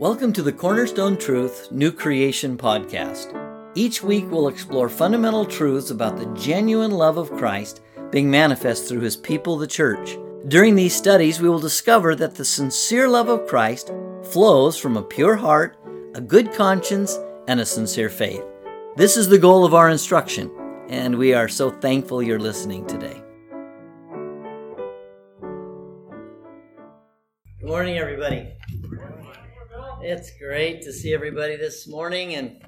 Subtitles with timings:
[0.00, 3.36] Welcome to the Cornerstone Truth New Creation Podcast.
[3.74, 9.02] Each week we'll explore fundamental truths about the genuine love of Christ being manifest through
[9.02, 10.16] his people, the church.
[10.48, 13.92] During these studies, we will discover that the sincere love of Christ
[14.22, 15.76] flows from a pure heart,
[16.14, 18.42] a good conscience, and a sincere faith.
[18.96, 20.50] This is the goal of our instruction,
[20.88, 23.19] and we are so thankful you're listening today.
[30.10, 32.60] It's great to see everybody this morning, and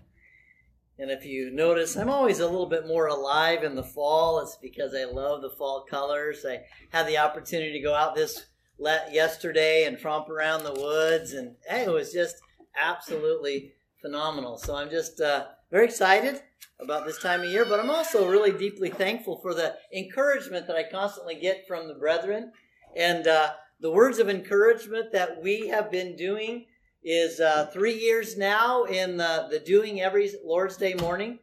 [0.96, 4.38] and if you notice, I'm always a little bit more alive in the fall.
[4.38, 6.46] It's because I love the fall colors.
[6.48, 6.60] I
[6.90, 8.46] had the opportunity to go out this
[8.78, 12.36] let yesterday and tromp around the woods, and hey, it was just
[12.80, 14.56] absolutely phenomenal.
[14.56, 16.42] So I'm just uh, very excited
[16.78, 20.76] about this time of year, but I'm also really deeply thankful for the encouragement that
[20.76, 22.52] I constantly get from the brethren
[22.96, 26.66] and uh, the words of encouragement that we have been doing
[27.04, 31.38] is uh, three years now in the, the doing every Lord's Day morning.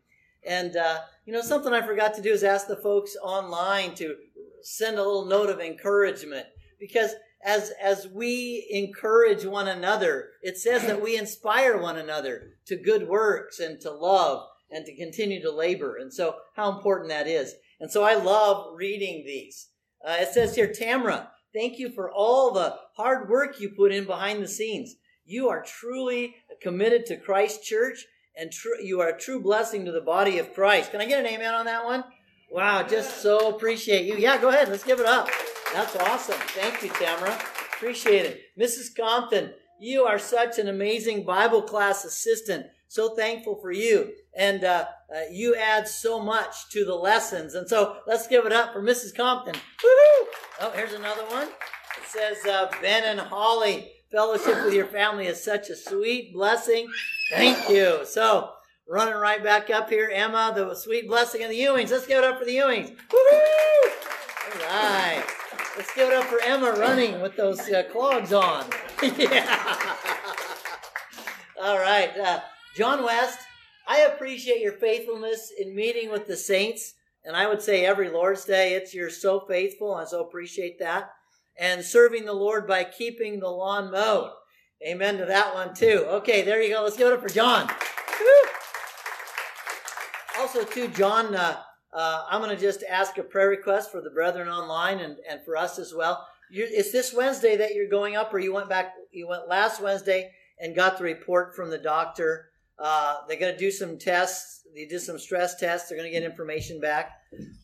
[0.45, 4.16] And, uh, you know, something I forgot to do is ask the folks online to
[4.61, 6.45] send a little note of encouragement
[6.80, 7.11] because
[7.44, 13.08] as, as we encourage one another, it says that we inspire one another to good
[13.08, 15.97] works and to love and to continue to labor.
[15.97, 17.53] And so, how important that is.
[17.80, 19.69] And so, I love reading these.
[20.06, 24.06] Uh, it says here, Tamra, thank you for all the hard work you put in
[24.06, 24.95] behind the scenes.
[25.30, 28.03] You are truly committed to Christ Church
[28.35, 30.89] and tr- you are a true blessing to the body of Christ.
[30.89, 32.03] Can I get an amen on that one?
[32.49, 34.17] Wow, just so appreciate you.
[34.17, 34.69] Yeah, go ahead.
[34.69, 35.30] Let's give it up.
[35.72, 36.39] That's awesome.
[36.55, 37.39] Thank you, Tamara.
[37.75, 38.41] Appreciate it.
[38.59, 38.95] Mrs.
[38.97, 42.66] Compton, you are such an amazing Bible class assistant.
[42.88, 44.13] So thankful for you.
[44.35, 47.53] And uh, uh, you add so much to the lessons.
[47.53, 49.16] And so let's give it up for Mrs.
[49.16, 49.53] Compton.
[49.53, 50.27] Woohoo!
[50.61, 51.50] Oh, here's another one.
[51.50, 56.88] It says uh, Ben and Holly fellowship with your family is such a sweet blessing.
[57.32, 58.00] Thank you.
[58.06, 58.52] So,
[58.88, 61.92] running right back up here, Emma, the sweet blessing of the Ewings.
[61.92, 62.90] Let's give it up for the Ewings.
[62.90, 63.92] Woo-hoo!
[64.52, 65.24] All right.
[65.78, 68.66] Let's give it up for Emma running with those uh, clogs on.
[69.18, 69.96] yeah.
[71.62, 72.18] All right.
[72.18, 72.40] Uh,
[72.75, 73.40] John West,
[73.88, 76.96] I appreciate your faithfulness in meeting with the saints.
[77.24, 79.94] And I would say every Lord's Day, it's you're so faithful.
[79.94, 81.12] I so appreciate that
[81.59, 84.31] and serving the Lord by keeping the lawn mowed.
[84.88, 86.06] Amen to that one too.
[86.08, 86.84] Okay, there you go.
[86.84, 87.70] Let's give it up for John.
[90.40, 91.59] Also, too, John, uh,
[91.92, 95.42] uh, I'm going to just ask a prayer request for the brethren online and, and
[95.44, 96.25] for us as well.
[96.50, 99.81] You're, it's this Wednesday that you're going up, or you went back, you went last
[99.81, 102.52] Wednesday and got the report from the doctor.
[102.78, 104.62] Uh, they're going to do some tests.
[104.74, 105.90] They did some stress tests.
[105.90, 107.12] They're going to get information back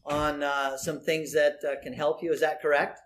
[0.06, 2.34] on uh, some things that uh, can help you.
[2.34, 3.00] Is that correct?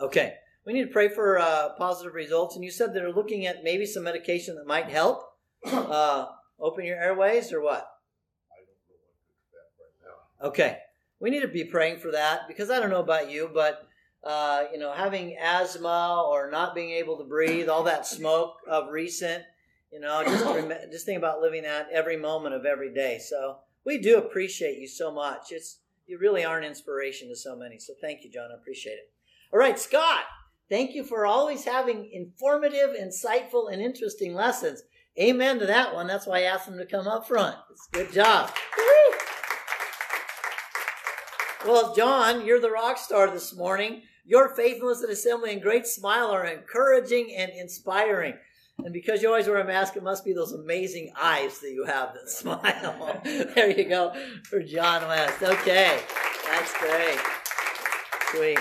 [0.00, 0.34] Okay.
[0.64, 2.56] We need to pray for uh, positive results.
[2.56, 5.22] And you said they're looking at maybe some medication that might help.
[5.66, 6.26] Uh,
[6.60, 7.88] open your airways or what?
[8.52, 10.48] I don't know what to expect right now.
[10.48, 10.78] Okay.
[11.18, 13.88] We need to be praying for that because I don't know about you, but
[14.22, 18.90] uh, you know, having asthma or not being able to breathe, all that smoke of
[18.90, 19.44] recent,
[19.92, 23.18] you know, just rem- just think about living that every moment of every day.
[23.18, 25.52] So we do appreciate you so much.
[25.52, 27.78] It's you really are an inspiration to so many.
[27.78, 28.50] So thank you, John.
[28.52, 29.12] I appreciate it.
[29.52, 30.24] All right, Scott,
[30.68, 34.82] thank you for always having informative, insightful, and interesting lessons.
[35.18, 36.06] Amen to that one.
[36.06, 37.56] That's why I asked him to come up front.
[37.70, 38.52] It's good job.
[41.66, 44.02] Well, John, you're the rock star this morning.
[44.24, 48.34] Your faithfulness at assembly and great smile are encouraging and inspiring.
[48.78, 51.84] And because you always wear a mask, it must be those amazing eyes that you
[51.84, 53.20] have that smile.
[53.24, 54.12] there you go
[54.44, 55.42] for John West.
[55.42, 55.98] Okay,
[56.46, 57.18] that's great.
[58.30, 58.58] Sweet.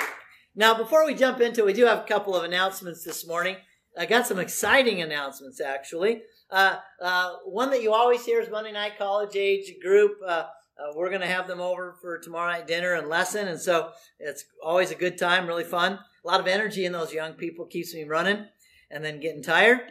[0.56, 3.58] Now, before we jump into it, we do have a couple of announcements this morning.
[3.98, 6.22] I got some exciting announcements, actually.
[6.50, 10.14] Uh, uh, one that you always hear is Monday Night College Age Group.
[10.26, 10.46] Uh,
[10.78, 13.90] uh we're going to have them over for tomorrow night dinner and lesson, and so
[14.20, 15.94] it's always a good time, really fun.
[15.94, 18.46] A lot of energy in those young people keeps me running
[18.90, 19.82] and then getting tired.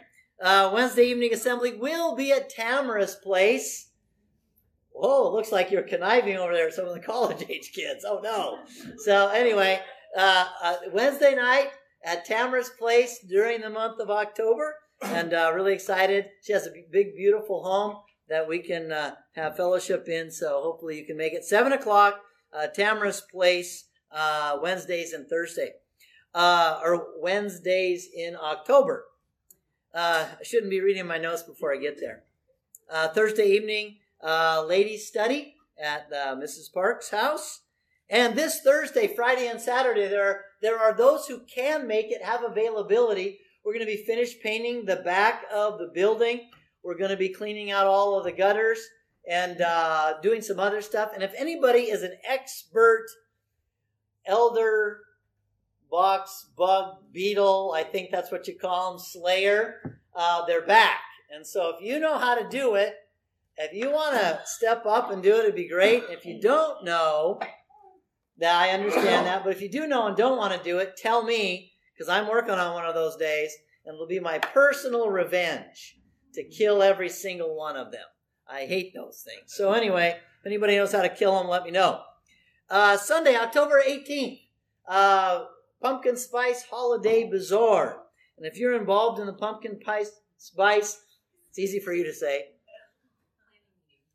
[0.41, 3.89] Uh, Wednesday evening assembly will be at Tamara's place.
[4.91, 8.05] Whoa, looks like you're conniving over there, some of the college age kids.
[8.07, 8.59] Oh no.
[8.97, 9.81] So anyway,
[10.15, 11.69] uh, uh, Wednesday night
[12.03, 16.27] at Tamara's place during the month of October, and uh, really excited.
[16.41, 17.97] She has a big, beautiful home
[18.29, 20.31] that we can uh, have fellowship in.
[20.31, 22.21] So hopefully you can make it seven o'clock.
[22.53, 25.73] Uh, Tamara's place uh, Wednesdays and Thursday,
[26.33, 29.05] or Wednesdays in October.
[29.93, 32.23] I shouldn't be reading my notes before I get there.
[33.13, 36.71] Thursday evening, ladies study at Mrs.
[36.73, 37.61] Parks' house.
[38.09, 42.23] And this Thursday, Friday, and Saturday, there are, there are those who can make it,
[42.23, 43.39] have availability.
[43.63, 46.49] We're going to be finished painting the back of the building.
[46.83, 48.79] We're going to be cleaning out all of the gutters
[49.27, 51.11] and uh, doing some other stuff.
[51.15, 53.07] And if anybody is an expert
[54.25, 54.99] elder
[55.89, 60.99] box bug beetle, I think that's what you call them, slayer, uh, they're back.
[61.33, 62.95] And so if you know how to do it,
[63.57, 66.03] if you want to step up and do it, it'd be great.
[66.09, 67.39] If you don't know,
[68.37, 69.43] that I understand that.
[69.43, 72.27] But if you do know and don't want to do it, tell me because I'm
[72.27, 73.53] working on one of those days,
[73.85, 75.97] and it'll be my personal revenge
[76.33, 78.03] to kill every single one of them.
[78.47, 79.53] I hate those things.
[79.53, 82.01] So anyway, if anybody knows how to kill them, let me know.
[82.69, 84.41] Uh, Sunday, October 18th,
[84.87, 85.45] uh,
[85.81, 88.01] Pumpkin Spice Holiday Bazaar.
[88.37, 89.79] And if you're involved in the pumpkin
[90.37, 91.01] spice,
[91.49, 92.47] it's easy for you to say.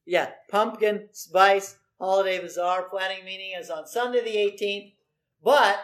[0.04, 4.94] Yeah, pumpkin spice holiday bazaar planning meeting is on Sunday the 18th.
[5.42, 5.78] But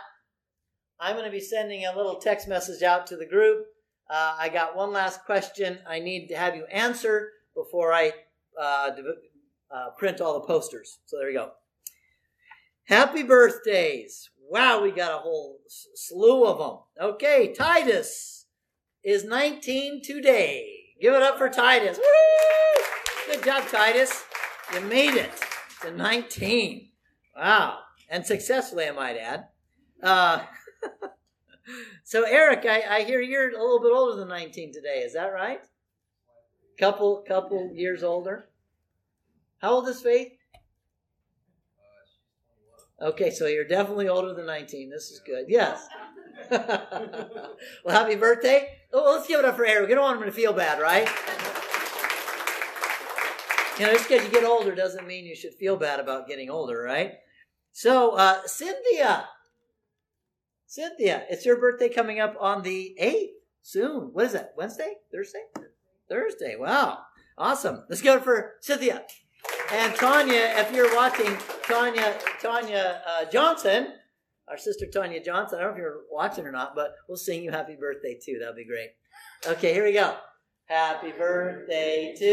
[0.98, 3.66] I'm going to be sending a little text message out to the group.
[4.08, 8.12] Uh, I got one last question I need to have you answer before I
[8.60, 8.90] uh,
[9.70, 10.98] uh, print all the posters.
[11.06, 11.50] So there you go.
[12.84, 14.30] Happy birthdays.
[14.48, 17.08] Wow, we got a whole slew of them.
[17.14, 18.46] Okay, Titus
[19.04, 20.64] is 19 today.
[21.00, 21.98] Give it up for Titus.
[21.98, 23.34] Woo!
[23.34, 24.24] Good job, Titus.
[24.72, 25.45] You made it
[25.82, 26.88] to 19.
[27.36, 27.78] Wow.
[28.08, 29.46] And successfully, I might add.
[30.02, 30.42] Uh,
[32.04, 34.98] so, Eric, I, I hear you're a little bit older than 19 today.
[34.98, 35.60] Is that right?
[36.78, 38.48] Couple, couple years older.
[39.58, 40.32] How old is Faith?
[43.00, 44.90] Okay, so you're definitely older than 19.
[44.90, 45.46] This is good.
[45.48, 45.86] Yes.
[46.50, 47.56] well,
[47.88, 48.78] happy birthday.
[48.92, 49.88] Oh, let's give it up for Eric.
[49.88, 51.08] We don't want him to feel bad, right?
[53.78, 56.48] You know, just because you get older doesn't mean you should feel bad about getting
[56.48, 57.12] older, right?
[57.72, 59.28] So, uh, Cynthia,
[60.66, 64.10] Cynthia, it's your birthday coming up on the 8th soon.
[64.14, 64.54] What is that?
[64.56, 64.94] Wednesday?
[65.12, 65.42] Thursday?
[66.08, 66.56] Thursday.
[66.58, 67.00] Wow.
[67.36, 67.84] Awesome.
[67.90, 69.02] Let's go for Cynthia.
[69.70, 73.88] And Tanya, if you're watching, Tanya, Tanya uh, Johnson,
[74.48, 77.42] our sister Tanya Johnson, I don't know if you're watching or not, but we'll sing
[77.42, 78.38] you happy birthday too.
[78.38, 78.90] That'll be great.
[79.46, 80.16] Okay, here we go.
[80.64, 82.24] Happy birthday to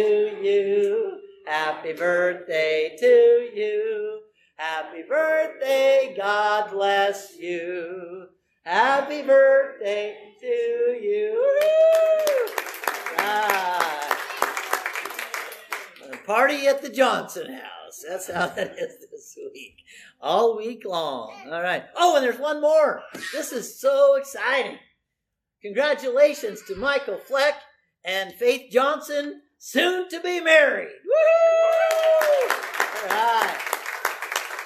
[0.41, 1.19] you.
[1.45, 4.21] Happy birthday to you.
[4.55, 8.27] Happy birthday, God bless you.
[8.63, 11.53] Happy birthday to you.
[16.25, 18.05] Party at the Johnson house.
[18.07, 19.83] That's how that is this week.
[20.21, 21.33] All week long.
[21.51, 21.83] All right.
[21.97, 23.03] Oh, and there's one more.
[23.33, 24.77] This is so exciting.
[25.61, 27.55] Congratulations to Michael Fleck
[28.05, 30.89] and Faith Johnson soon to be married.
[31.05, 32.49] Woo!
[33.03, 33.57] All right.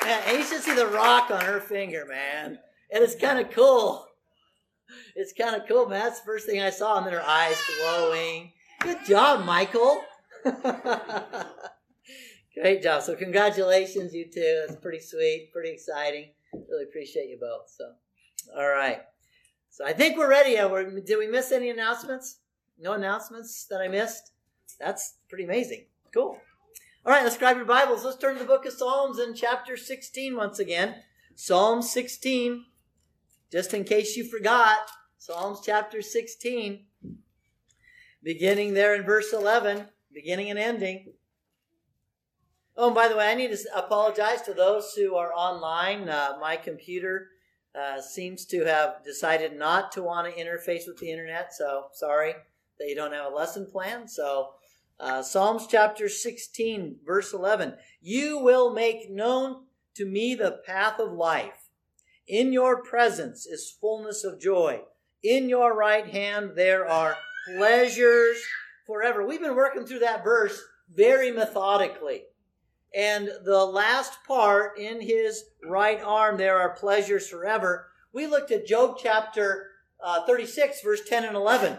[0.03, 2.57] Man, you should see the rock on her finger, man.
[2.91, 4.07] And it's kind of cool.
[5.15, 5.99] It's kind of cool, man.
[5.99, 8.53] That's the first thing I saw, and then her eyes glowing.
[8.81, 10.01] Good job, Michael.
[12.59, 13.03] Great job.
[13.03, 14.63] So congratulations, you two.
[14.65, 16.31] That's pretty sweet, pretty exciting.
[16.53, 17.69] Really appreciate you both.
[17.69, 17.91] So,
[18.57, 19.01] all right.
[19.69, 20.55] So I think we're ready.
[21.01, 22.39] Did we miss any announcements?
[22.79, 24.31] No announcements that I missed?
[24.79, 25.85] That's pretty amazing.
[26.13, 26.38] Cool.
[27.06, 28.03] All right, let's grab your Bibles.
[28.03, 30.95] Let's turn to the book of Psalms in chapter 16 once again.
[31.35, 32.65] Psalm 16.
[33.51, 36.85] Just in case you forgot, Psalms chapter 16,
[38.21, 41.13] beginning there in verse 11, beginning and ending.
[42.75, 46.09] Oh, and by the way, I need to apologize to those who are online.
[46.09, 47.30] Uh, my computer
[47.73, 52.33] uh, seems to have decided not to want to interface with the internet, so sorry
[52.80, 54.07] that you don't have a lesson plan.
[54.07, 54.49] So
[54.99, 57.75] uh, Psalms chapter 16, verse 11.
[58.01, 59.63] You will make known
[59.95, 61.69] to me the path of life.
[62.27, 64.81] In your presence is fullness of joy.
[65.23, 67.16] In your right hand there are
[67.56, 68.37] pleasures
[68.85, 69.25] forever.
[69.25, 70.61] We've been working through that verse
[70.94, 72.23] very methodically.
[72.95, 77.87] And the last part, in his right arm, there are pleasures forever.
[78.13, 79.71] We looked at Job chapter
[80.04, 81.77] uh, 36, verse 10 and 11.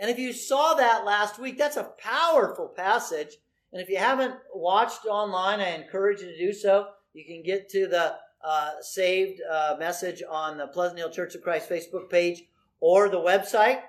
[0.00, 3.36] And if you saw that last week, that's a powerful passage.
[3.72, 6.88] And if you haven't watched online, I encourage you to do so.
[7.12, 11.42] You can get to the uh, saved uh, message on the Pleasant Hill Church of
[11.42, 12.42] Christ Facebook page
[12.80, 13.80] or the website.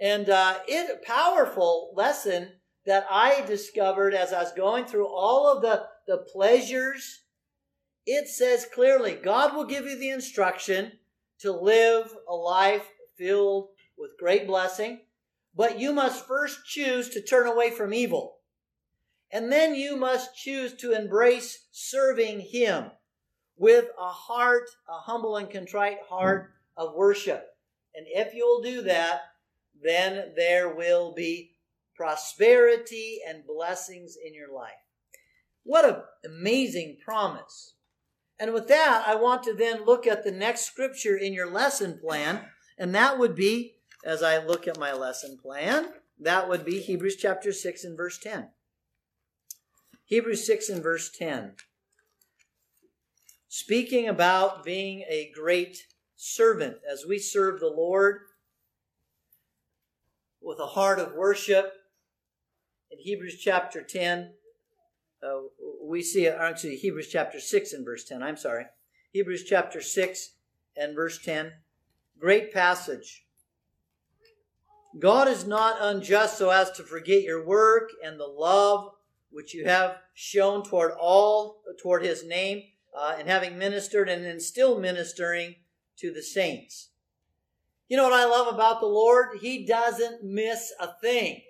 [0.00, 2.48] And uh, it a powerful lesson
[2.86, 7.22] that I discovered as I was going through all of the, the pleasures.
[8.06, 10.92] It says clearly, God will give you the instruction
[11.40, 15.00] to live a life filled with great blessing
[15.54, 18.38] but you must first choose to turn away from evil.
[19.30, 22.90] And then you must choose to embrace serving Him
[23.56, 27.46] with a heart, a humble and contrite heart of worship.
[27.94, 29.20] And if you'll do that,
[29.82, 31.56] then there will be
[31.96, 34.72] prosperity and blessings in your life.
[35.64, 37.74] What an amazing promise.
[38.38, 41.98] And with that, I want to then look at the next scripture in your lesson
[42.02, 46.80] plan, and that would be, as I look at my lesson plan, that would be
[46.80, 48.48] Hebrews chapter 6 and verse 10.
[50.04, 51.54] Hebrews 6 and verse 10.
[53.48, 58.20] Speaking about being a great servant as we serve the Lord
[60.40, 61.72] with a heart of worship.
[62.90, 64.34] In Hebrews chapter 10,
[65.22, 65.40] uh,
[65.82, 68.22] we see, actually, Hebrews chapter 6 and verse 10.
[68.22, 68.66] I'm sorry.
[69.12, 70.34] Hebrews chapter 6
[70.76, 71.52] and verse 10.
[72.18, 73.21] Great passage.
[74.98, 78.90] God is not unjust so as to forget your work and the love
[79.30, 82.62] which you have shown toward all, toward his name,
[82.96, 85.56] uh, and having ministered and then still ministering
[85.98, 86.90] to the saints.
[87.88, 89.38] You know what I love about the Lord?
[89.40, 91.42] He doesn't miss a thing.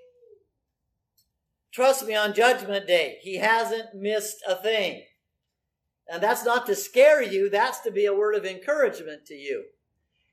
[1.72, 5.04] Trust me on Judgment Day, He hasn't missed a thing.
[6.08, 9.64] And that's not to scare you, that's to be a word of encouragement to you.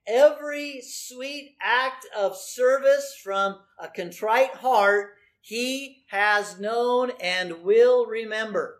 [0.10, 8.80] Every sweet act of service from a contrite heart, He has known and will remember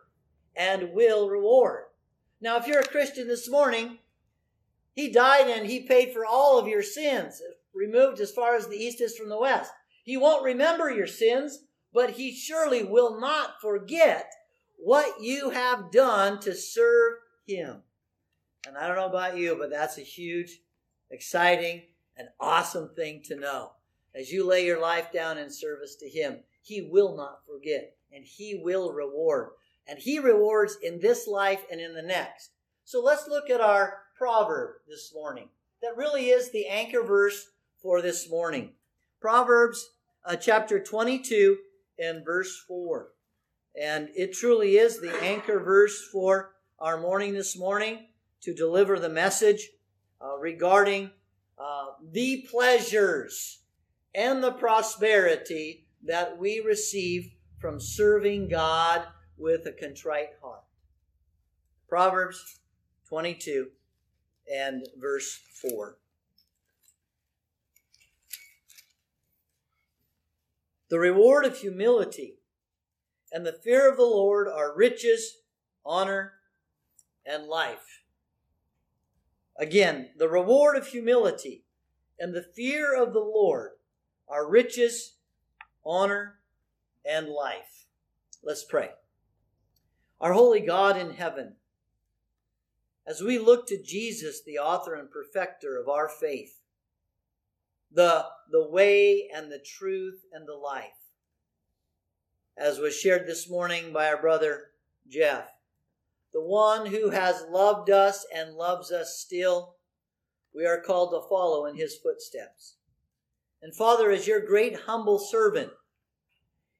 [0.56, 1.84] and will reward.
[2.40, 3.98] Now, if you're a Christian this morning,
[4.92, 7.40] He died and He paid for all of your sins,
[7.72, 9.70] removed as far as the east is from the west.
[10.02, 11.60] He won't remember your sins,
[11.92, 14.32] but he surely will not forget
[14.76, 17.82] what you have done to serve him.
[18.66, 20.60] And I don't know about you, but that's a huge,
[21.10, 21.82] exciting,
[22.16, 23.72] and awesome thing to know.
[24.14, 28.24] As you lay your life down in service to him, he will not forget and
[28.24, 29.50] he will reward.
[29.86, 32.50] And he rewards in this life and in the next.
[32.84, 35.48] So let's look at our proverb this morning.
[35.82, 37.46] That really is the anchor verse
[37.80, 38.72] for this morning.
[39.20, 39.90] Proverbs
[40.24, 41.56] uh, chapter 22
[41.98, 43.08] and verse 4.
[43.80, 48.06] And it truly is the anchor verse for our morning this morning
[48.42, 49.70] to deliver the message
[50.22, 51.10] uh, regarding
[51.58, 53.60] uh, the pleasures
[54.14, 59.02] and the prosperity that we receive from serving God
[59.36, 60.64] with a contrite heart.
[61.88, 62.60] Proverbs
[63.08, 63.68] 22
[64.52, 65.96] and verse 4.
[70.88, 72.38] The reward of humility
[73.32, 75.38] and the fear of the Lord are riches,
[75.84, 76.32] honor,
[77.24, 77.99] and life.
[79.60, 81.66] Again, the reward of humility
[82.18, 83.72] and the fear of the Lord
[84.26, 85.18] are riches,
[85.84, 86.38] honor,
[87.04, 87.84] and life.
[88.42, 88.88] Let's pray.
[90.18, 91.56] Our holy God in heaven,
[93.06, 96.62] as we look to Jesus, the author and perfecter of our faith,
[97.92, 100.84] the, the way and the truth and the life.
[102.56, 104.68] As was shared this morning by our brother
[105.06, 105.50] Jeff,
[106.32, 109.76] the one who has loved us and loves us still,
[110.54, 112.76] we are called to follow in his footsteps.
[113.62, 115.70] And Father, as your great humble servant,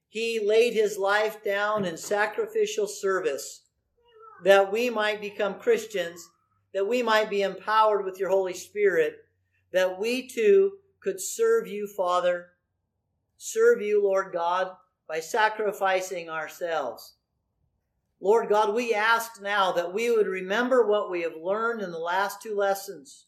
[0.09, 3.62] he laid his life down in sacrificial service
[4.42, 6.26] that we might become Christians,
[6.73, 9.16] that we might be empowered with your Holy Spirit,
[9.73, 12.49] that we too could serve you, Father,
[13.37, 14.73] serve you, Lord God,
[15.09, 17.16] by sacrificing ourselves.
[18.20, 21.98] Lord God, we ask now that we would remember what we have learned in the
[21.98, 23.26] last two lessons.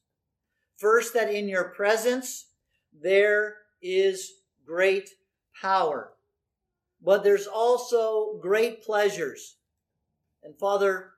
[0.77, 2.47] First, that in your presence
[2.93, 4.33] there is
[4.67, 5.09] great
[5.61, 6.13] power,
[7.01, 9.57] but there's also great pleasures.
[10.43, 11.13] And Father,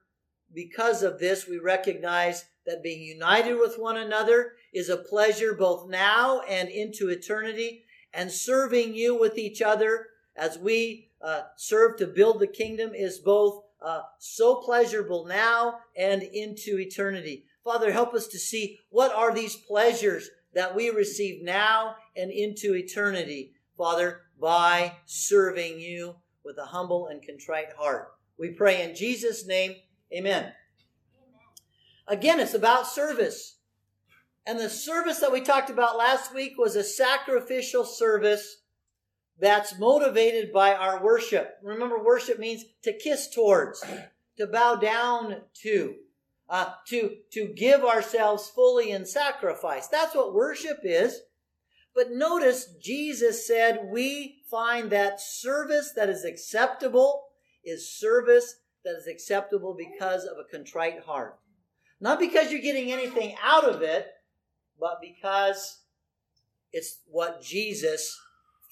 [0.52, 5.88] because of this, we recognize that being united with one another is a pleasure both
[5.88, 12.06] now and into eternity, and serving you with each other as we uh, serve to
[12.06, 17.46] build the kingdom is both uh, so pleasurable now and into eternity.
[17.64, 22.74] Father, help us to see what are these pleasures that we receive now and into
[22.74, 28.08] eternity, Father, by serving you with a humble and contrite heart.
[28.38, 29.76] We pray in Jesus' name,
[30.12, 30.52] amen.
[32.06, 33.58] Again, it's about service.
[34.46, 38.58] And the service that we talked about last week was a sacrificial service
[39.38, 41.56] that's motivated by our worship.
[41.62, 43.84] Remember, worship means to kiss towards,
[44.38, 45.94] to bow down to,
[46.48, 49.88] uh, to, to give ourselves fully in sacrifice.
[49.88, 51.20] That's what worship is.
[51.94, 57.22] But notice Jesus said we find that service that is acceptable
[57.64, 61.38] is service that is acceptable because of a contrite heart.
[62.00, 64.08] Not because you're getting anything out of it,
[64.78, 65.82] but because
[66.72, 68.20] it's what Jesus,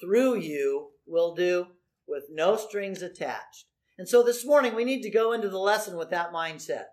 [0.02, 1.66] through you, will do
[2.06, 3.66] with no strings attached.
[3.98, 6.86] And so this morning we need to go into the lesson with that mindset.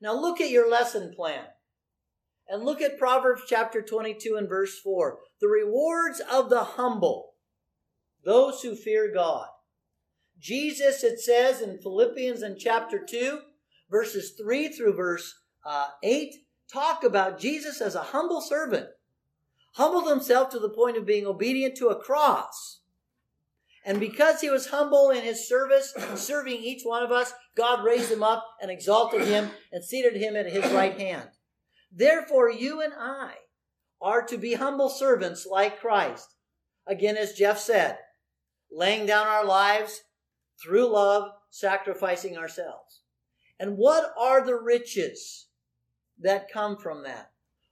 [0.00, 1.44] Now look at your lesson plan.
[2.48, 5.18] And look at Proverbs chapter 22 and verse 4.
[5.40, 7.34] The rewards of the humble,
[8.24, 9.46] those who fear God.
[10.38, 13.38] Jesus, it says in Philippians in chapter 2,
[13.90, 15.32] verses 3 through verse
[15.64, 16.34] uh, 8,
[16.72, 18.86] talk about Jesus as a humble servant.
[19.72, 22.80] Humbled himself to the point of being obedient to a cross.
[23.84, 28.10] And because he was humble in his service, serving each one of us, God raised
[28.10, 31.28] him up and exalted him and seated him at his right hand.
[31.90, 33.34] Therefore, you and I
[34.00, 36.34] are to be humble servants like Christ.
[36.86, 37.98] Again, as Jeff said,
[38.70, 40.02] laying down our lives
[40.62, 43.02] through love, sacrificing ourselves.
[43.58, 45.48] And what are the riches
[46.18, 47.29] that come from that?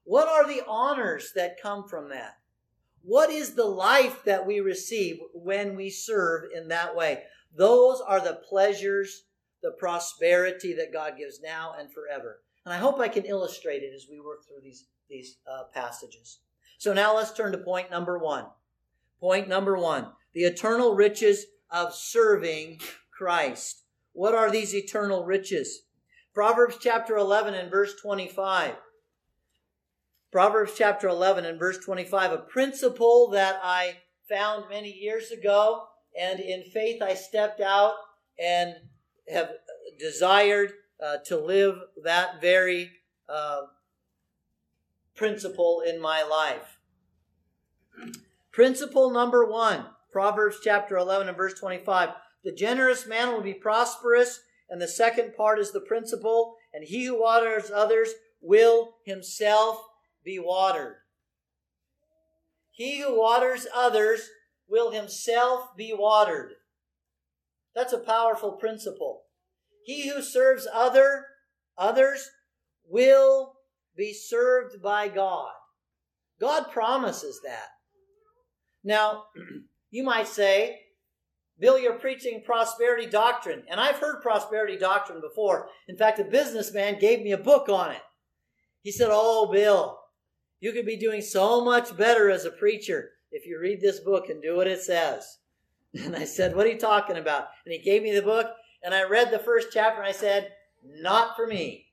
[0.09, 2.39] What are the honors that come from that?
[3.03, 7.25] What is the life that we receive when we serve in that way?
[7.55, 9.25] Those are the pleasures,
[9.63, 12.41] the prosperity that God gives now and forever.
[12.65, 16.39] And I hope I can illustrate it as we work through these, these uh, passages.
[16.79, 18.47] So now let's turn to point number one.
[19.21, 23.83] Point number one the eternal riches of serving Christ.
[24.15, 25.83] What are these eternal riches?
[26.33, 28.77] Proverbs chapter 11 and verse 25.
[30.31, 33.97] Proverbs chapter 11 and verse 25, a principle that I
[34.29, 35.85] found many years ago,
[36.19, 37.95] and in faith I stepped out
[38.39, 38.75] and
[39.33, 39.51] have
[39.99, 42.91] desired uh, to live that very
[43.29, 43.63] uh,
[45.15, 46.79] principle in my life.
[48.53, 52.11] Principle number one, Proverbs chapter 11 and verse 25.
[52.45, 54.41] The generous man will be prosperous.
[54.71, 59.83] And the second part is the principle, and he who waters others will himself
[60.29, 60.97] be watered.
[62.71, 64.29] He who waters others
[64.69, 66.53] will himself be watered.
[67.75, 69.23] That's a powerful principle.
[69.87, 71.25] He who serves other
[71.79, 72.29] others
[72.87, 73.55] will
[73.97, 75.53] be served by God.
[76.39, 77.69] God promises that.
[78.85, 79.25] Now,
[79.91, 80.79] you might say,
[81.59, 83.63] Bill, you're preaching prosperity doctrine.
[83.71, 85.71] And I've heard prosperity doctrine before.
[85.89, 88.03] In fact, a businessman gave me a book on it.
[88.83, 89.99] He said, Oh, Bill,
[90.61, 94.29] you could be doing so much better as a preacher if you read this book
[94.29, 95.39] and do what it says.
[96.05, 97.49] And I said, What are you talking about?
[97.65, 98.47] And he gave me the book,
[98.83, 100.53] and I read the first chapter, and I said,
[100.85, 101.87] Not for me.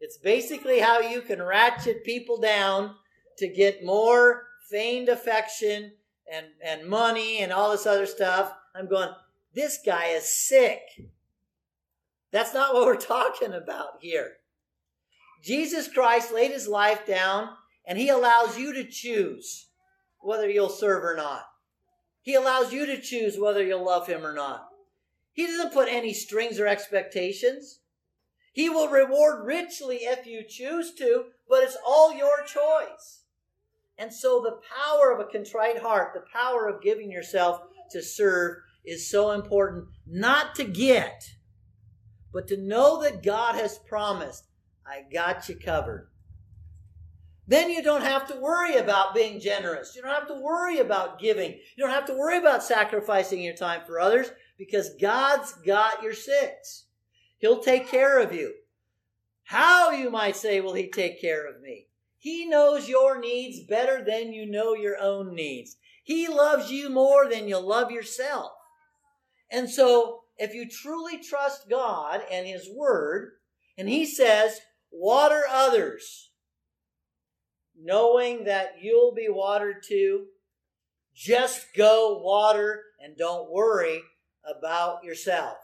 [0.00, 2.96] It's basically how you can ratchet people down
[3.38, 5.92] to get more feigned affection
[6.30, 8.52] and, and money and all this other stuff.
[8.74, 9.10] I'm going,
[9.54, 10.80] This guy is sick.
[12.32, 14.32] That's not what we're talking about here.
[15.40, 17.50] Jesus Christ laid his life down
[17.86, 19.68] and he allows you to choose
[20.20, 21.44] whether you'll serve or not.
[22.22, 24.68] He allows you to choose whether you'll love him or not.
[25.32, 27.80] He doesn't put any strings or expectations.
[28.52, 33.24] He will reward richly if you choose to, but it's all your choice.
[33.98, 38.58] And so the power of a contrite heart, the power of giving yourself to serve
[38.84, 41.22] is so important, not to get,
[42.32, 44.44] but to know that God has promised,
[44.86, 46.08] I got you covered.
[47.46, 49.94] Then you don't have to worry about being generous.
[49.94, 51.52] You don't have to worry about giving.
[51.52, 56.14] You don't have to worry about sacrificing your time for others because God's got your
[56.14, 56.86] six.
[57.38, 58.54] He'll take care of you.
[59.44, 61.88] How, you might say, will He take care of me?
[62.18, 65.76] He knows your needs better than you know your own needs.
[66.02, 68.52] He loves you more than you love yourself.
[69.50, 73.32] And so, if you truly trust God and His Word,
[73.76, 76.30] and He says, water others,
[77.78, 80.26] knowing that you'll be watered too.
[81.14, 84.02] Just go water and don't worry
[84.44, 85.56] about yourself.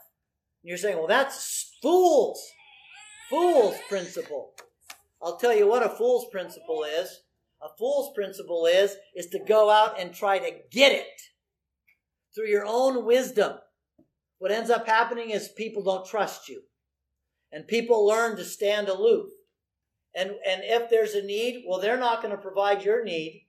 [0.63, 2.41] You're saying, well, that's fool's,
[3.29, 4.51] fool's principle.
[5.21, 7.21] I'll tell you what a fool's principle is.
[7.61, 11.21] A fool's principle is, is to go out and try to get it
[12.33, 13.53] through your own wisdom.
[14.39, 16.63] What ends up happening is people don't trust you.
[17.51, 19.29] And people learn to stand aloof.
[20.13, 23.47] And, and if there's a need, well, they're not going to provide your need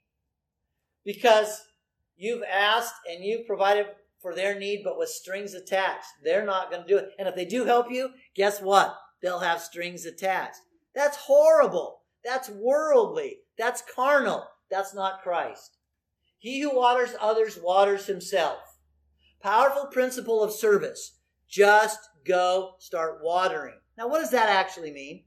[1.05, 1.63] because
[2.17, 3.87] you've asked and you've provided
[4.21, 6.07] for their need, but with strings attached.
[6.23, 7.11] They're not going to do it.
[7.19, 8.97] And if they do help you, guess what?
[9.21, 10.61] They'll have strings attached.
[10.95, 12.03] That's horrible.
[12.25, 13.39] That's worldly.
[13.59, 14.47] That's carnal.
[14.71, 15.77] That's not Christ.
[16.39, 18.59] He who waters others waters himself.
[19.43, 21.19] Powerful principle of service.
[21.49, 23.75] Just go start watering.
[23.99, 25.25] Now, what does that actually mean?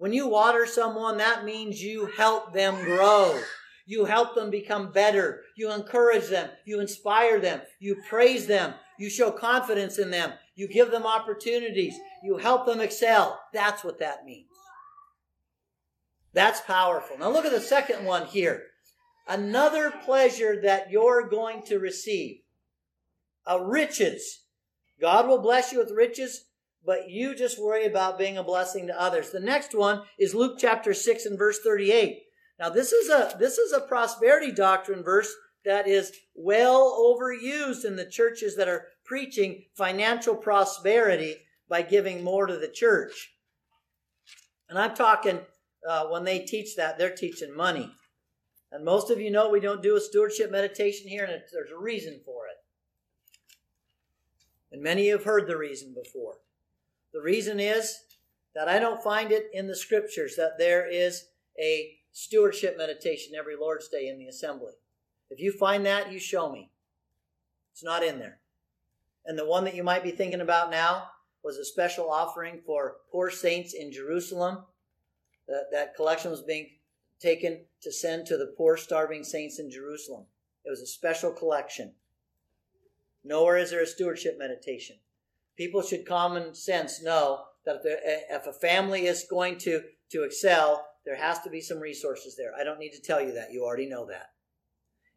[0.00, 3.38] When you water someone, that means you help them grow.
[3.84, 5.42] You help them become better.
[5.58, 6.48] You encourage them.
[6.64, 7.60] You inspire them.
[7.80, 8.72] You praise them.
[8.98, 10.32] You show confidence in them.
[10.54, 11.98] You give them opportunities.
[12.24, 13.38] You help them excel.
[13.52, 14.48] That's what that means.
[16.32, 17.18] That's powerful.
[17.18, 18.68] Now look at the second one here.
[19.28, 22.38] Another pleasure that you're going to receive.
[23.44, 24.44] A riches.
[24.98, 26.46] God will bless you with riches
[26.84, 29.30] but you just worry about being a blessing to others.
[29.30, 32.22] The next one is Luke chapter 6 and verse 38.
[32.58, 35.32] Now this is a this is a prosperity doctrine verse
[35.64, 41.36] that is well overused in the churches that are preaching financial prosperity
[41.68, 43.34] by giving more to the church.
[44.68, 45.40] And I'm talking
[45.88, 47.90] uh, when they teach that, they're teaching money.
[48.72, 51.78] And most of you know we don't do a stewardship meditation here, and there's a
[51.78, 52.56] reason for it.
[54.72, 56.34] And many have heard the reason before.
[57.12, 57.98] The reason is
[58.54, 61.26] that I don't find it in the scriptures that there is
[61.60, 64.72] a stewardship meditation every Lord's Day in the assembly.
[65.30, 66.70] If you find that, you show me.
[67.72, 68.40] It's not in there.
[69.24, 71.04] And the one that you might be thinking about now
[71.42, 74.64] was a special offering for poor saints in Jerusalem.
[75.46, 76.68] That, that collection was being
[77.20, 80.24] taken to send to the poor, starving saints in Jerusalem.
[80.64, 81.92] It was a special collection.
[83.24, 84.96] Nowhere is there a stewardship meditation.
[85.60, 90.86] People should common sense know that eh, if a family is going to, to excel,
[91.04, 92.52] there has to be some resources there.
[92.58, 93.52] I don't need to tell you that.
[93.52, 94.30] You already know that.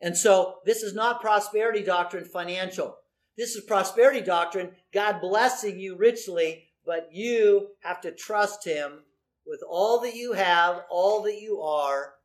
[0.01, 2.97] And so this is not prosperity doctrine financial.
[3.37, 9.03] This is prosperity doctrine, God blessing you richly, but you have to trust Him
[9.47, 12.15] with all that you have, all that you are.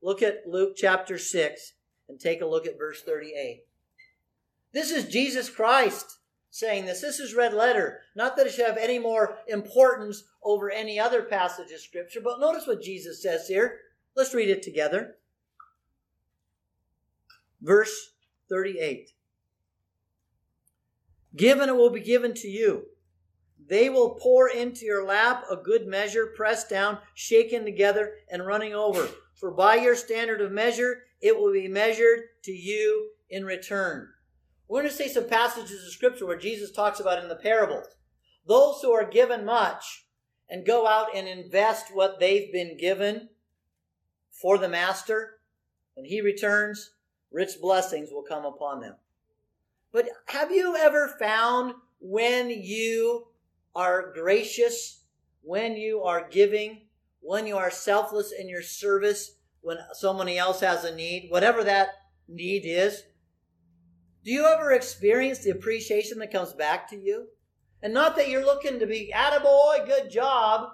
[0.00, 1.72] Look at Luke chapter 6
[2.08, 3.64] and take a look at verse 38.
[4.72, 6.18] This is Jesus Christ
[6.54, 7.00] saying this.
[7.00, 8.02] This is red letter.
[8.14, 12.38] Not that it should have any more importance over any other passage of Scripture, but
[12.38, 13.80] notice what Jesus says here.
[14.14, 15.16] Let's read it together.
[17.60, 18.12] Verse
[18.48, 19.10] 38
[21.34, 22.84] Given it will be given to you.
[23.66, 28.74] They will pour into your lap a good measure, pressed down, shaken together, and running
[28.74, 29.08] over.
[29.34, 34.13] For by your standard of measure, it will be measured to you in return.
[34.68, 37.86] We're going to see some passages of scripture where Jesus talks about in the parables.
[38.46, 40.06] Those who are given much
[40.48, 43.28] and go out and invest what they've been given
[44.30, 45.38] for the master,
[45.94, 46.92] when he returns,
[47.30, 48.96] rich blessings will come upon them.
[49.92, 53.28] But have you ever found when you
[53.74, 55.04] are gracious,
[55.42, 56.82] when you are giving,
[57.20, 61.88] when you are selfless in your service, when somebody else has a need, whatever that
[62.28, 63.04] need is,
[64.24, 67.26] do you ever experience the appreciation that comes back to you?
[67.82, 70.70] And not that you're looking to be, attaboy, good job.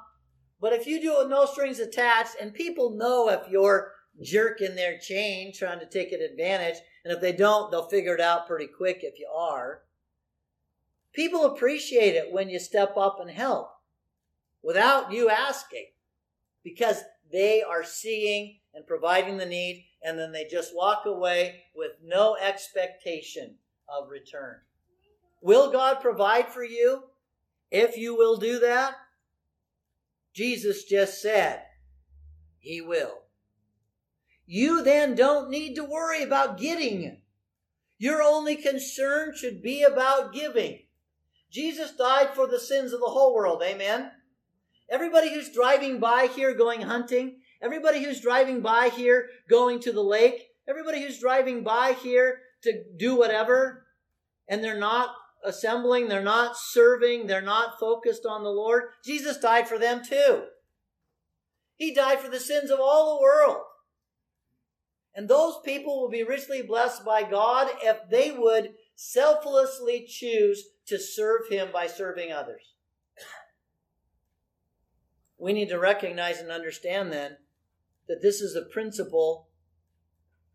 [0.60, 4.76] But if you do it with no strings attached, and people know if you're jerking
[4.76, 8.46] their chain, trying to take an advantage, and if they don't, they'll figure it out
[8.46, 9.82] pretty quick if you are.
[11.12, 13.70] People appreciate it when you step up and help
[14.62, 15.86] without you asking
[16.62, 21.92] because they are seeing and providing the need and then they just walk away with
[22.02, 24.56] no expectation of return.
[25.42, 27.02] Will God provide for you
[27.70, 28.94] if you will do that?
[30.32, 31.62] Jesus just said,
[32.58, 33.18] He will.
[34.46, 37.18] You then don't need to worry about getting.
[37.98, 40.78] Your only concern should be about giving.
[41.50, 43.62] Jesus died for the sins of the whole world.
[43.62, 44.10] Amen.
[44.88, 50.02] Everybody who's driving by here going hunting, Everybody who's driving by here going to the
[50.02, 53.86] lake, everybody who's driving by here to do whatever,
[54.48, 59.68] and they're not assembling, they're not serving, they're not focused on the Lord, Jesus died
[59.68, 60.44] for them too.
[61.76, 63.62] He died for the sins of all the world.
[65.14, 70.98] And those people will be richly blessed by God if they would selflessly choose to
[70.98, 72.74] serve Him by serving others.
[75.38, 77.38] We need to recognize and understand then
[78.10, 79.46] that this is a principle,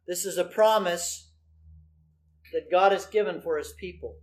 [0.06, 1.32] this is a promise
[2.52, 4.18] that God has given for his people.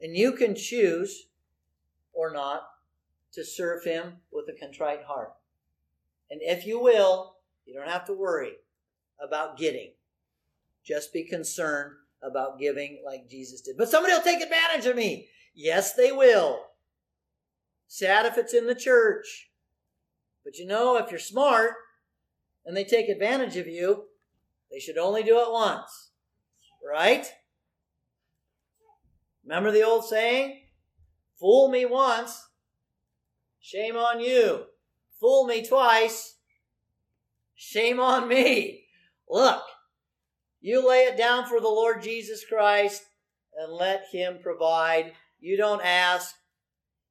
[0.00, 1.26] And you can choose
[2.14, 2.62] or not
[3.34, 5.34] to serve him with a contrite heart.
[6.30, 7.36] And if you will,
[7.66, 8.52] you don't have to worry
[9.22, 9.92] about getting.
[10.82, 13.76] Just be concerned about giving like Jesus did.
[13.76, 15.28] But somebody will take advantage of me.
[15.54, 16.60] Yes, they will.
[17.88, 19.50] Sad if it's in the church.
[20.42, 21.74] But you know, if you're smart,
[22.64, 24.04] and they take advantage of you,
[24.70, 26.10] they should only do it once.
[26.86, 27.26] Right?
[29.44, 30.60] Remember the old saying?
[31.38, 32.48] Fool me once,
[33.60, 34.66] shame on you.
[35.18, 36.36] fool me twice.
[37.54, 38.84] Shame on me.
[39.28, 39.62] Look,
[40.60, 43.02] you lay it down for the Lord Jesus Christ
[43.56, 45.12] and let Him provide.
[45.40, 46.34] You don't ask,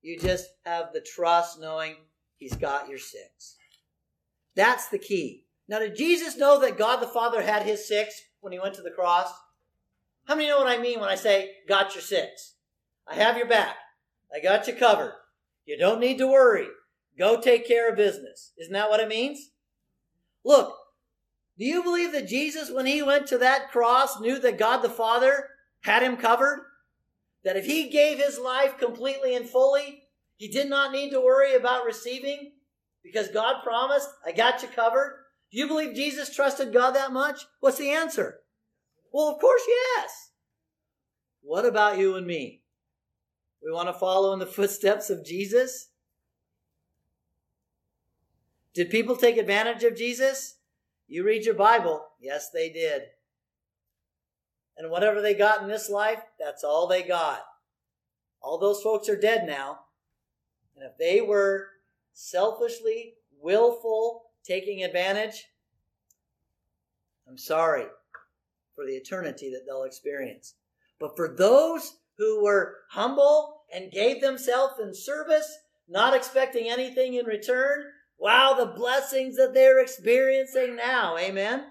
[0.02, 1.96] you just have the trust knowing
[2.38, 3.58] He's got your six.
[4.60, 5.46] That's the key.
[5.70, 8.82] Now, did Jesus know that God the Father had His six when He went to
[8.82, 9.32] the cross?
[10.26, 12.56] How many know what I mean when I say, got your six?
[13.08, 13.78] I have your back.
[14.36, 15.14] I got you covered.
[15.64, 16.68] You don't need to worry.
[17.18, 18.52] Go take care of business.
[18.58, 19.52] Isn't that what it means?
[20.44, 20.76] Look,
[21.58, 24.90] do you believe that Jesus, when he went to that cross, knew that God the
[24.90, 25.48] Father
[25.84, 26.66] had him covered?
[27.46, 30.04] That if he gave his life completely and fully,
[30.36, 32.52] he did not need to worry about receiving
[33.04, 35.24] because God promised, I got you covered?
[35.52, 37.46] Do you believe Jesus trusted God that much?
[37.60, 38.40] What's the answer?
[39.12, 40.32] Well, of course, yes.
[41.42, 42.62] What about you and me?
[43.64, 45.90] We want to follow in the footsteps of Jesus?
[48.74, 50.58] Did people take advantage of Jesus?
[51.08, 52.06] You read your Bible.
[52.22, 53.04] Yes, they did.
[54.78, 57.42] And whatever they got in this life, that's all they got.
[58.42, 59.80] All those folks are dead now.
[60.76, 61.68] And if they were
[62.20, 65.46] selfishly, willful, taking advantage,
[67.28, 67.86] I'm sorry
[68.76, 70.56] for the eternity that they'll experience.
[71.00, 75.50] But for those who were humble and gave themselves in service,
[75.88, 77.84] not expecting anything in return,
[78.20, 81.18] Wow, the blessings that they're experiencing now.
[81.18, 81.68] Amen.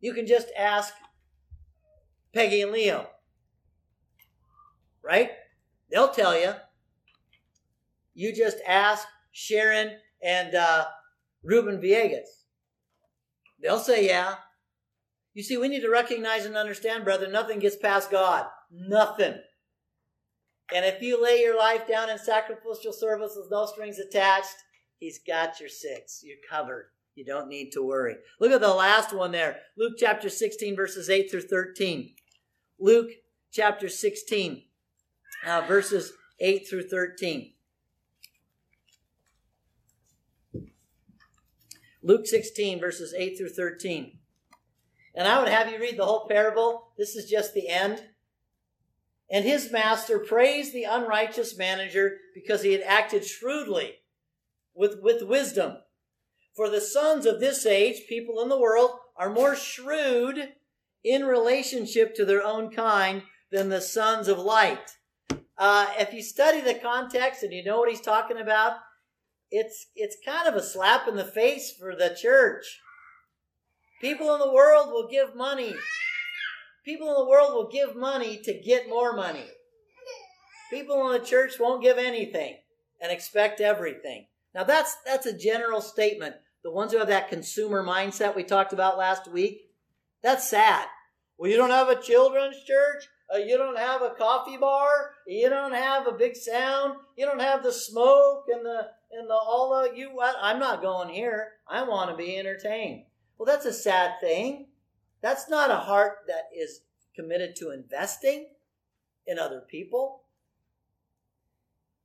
[0.00, 0.92] You can just ask
[2.32, 3.06] Peggy and Leo.
[5.00, 5.30] Right?
[5.90, 6.54] They'll tell you.
[8.14, 10.86] You just ask Sharon and uh,
[11.42, 12.28] Ruben Villegas.
[13.60, 14.36] They'll say, yeah.
[15.34, 18.46] You see, we need to recognize and understand, brother, nothing gets past God.
[18.70, 19.34] Nothing.
[20.74, 24.54] And if you lay your life down in sacrificial service with no strings attached,
[24.98, 26.20] He's got your six.
[26.22, 26.86] You're covered.
[27.14, 28.16] You don't need to worry.
[28.40, 32.14] Look at the last one there Luke chapter 16, verses 8 through 13.
[32.78, 33.10] Luke
[33.52, 34.62] chapter 16,
[35.46, 37.53] uh, verses 8 through 13.
[42.04, 44.18] Luke 16, verses 8 through 13.
[45.14, 46.88] And I would have you read the whole parable.
[46.98, 48.04] This is just the end.
[49.30, 53.94] And his master praised the unrighteous manager because he had acted shrewdly
[54.74, 55.78] with, with wisdom.
[56.54, 60.52] For the sons of this age, people in the world, are more shrewd
[61.02, 64.96] in relationship to their own kind than the sons of light.
[65.56, 68.74] Uh, if you study the context and you know what he's talking about,
[69.54, 72.80] it's it's kind of a slap in the face for the church.
[74.00, 75.74] People in the world will give money.
[76.84, 79.46] People in the world will give money to get more money.
[80.70, 82.56] People in the church won't give anything
[83.00, 84.26] and expect everything.
[84.56, 86.34] Now that's that's a general statement.
[86.64, 89.70] The ones who have that consumer mindset we talked about last week,
[90.20, 90.86] that's sad.
[91.38, 93.04] Well, you don't have a children's church.
[93.32, 95.12] Uh, you don't have a coffee bar.
[95.26, 96.96] You don't have a big sound.
[97.16, 98.88] You don't have the smoke and the
[99.18, 100.20] and the all of you.
[100.20, 101.52] I'm not going here.
[101.68, 103.04] I want to be entertained.
[103.38, 104.66] Well, that's a sad thing.
[105.20, 106.80] That's not a heart that is
[107.14, 108.48] committed to investing
[109.26, 110.22] in other people.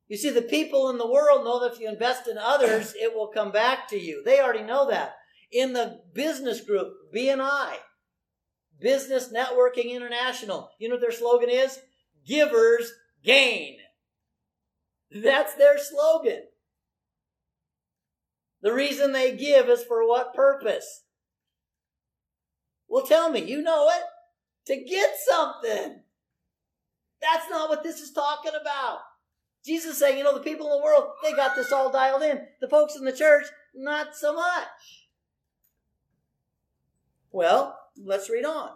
[0.08, 3.14] You see, the people in the world know that if you invest in others, it
[3.16, 4.24] will come back to you.
[4.24, 5.16] They already know that.
[5.52, 7.74] In the business group, BNI,
[8.80, 11.80] Business Networking International, you know what their slogan is?
[12.26, 12.92] Givers
[13.24, 13.78] gain.
[15.12, 16.44] That's their slogan.
[18.62, 21.04] The reason they give is for what purpose?
[22.88, 24.04] Well, tell me, you know it?
[24.68, 26.02] To get something.
[27.22, 29.00] That's not what this is talking about.
[29.66, 32.24] Jesus is saying, you know, the people in the world, they got this all dialed
[32.24, 32.42] in.
[32.62, 33.46] The folks in the church,
[33.76, 35.08] not so much.
[37.32, 38.72] Well, let's read on.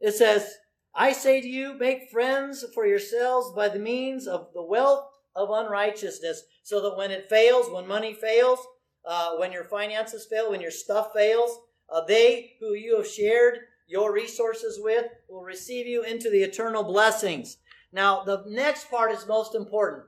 [0.00, 0.54] It says,
[0.94, 5.50] I say to you, make friends for yourselves by the means of the wealth of
[5.50, 8.60] unrighteousness, so that when it fails, when money fails,
[9.06, 11.58] uh, when your finances fail, when your stuff fails,
[11.90, 16.82] uh, they who you have shared your resources with will receive you into the eternal
[16.82, 17.58] blessings.
[17.92, 20.04] Now, the next part is most important.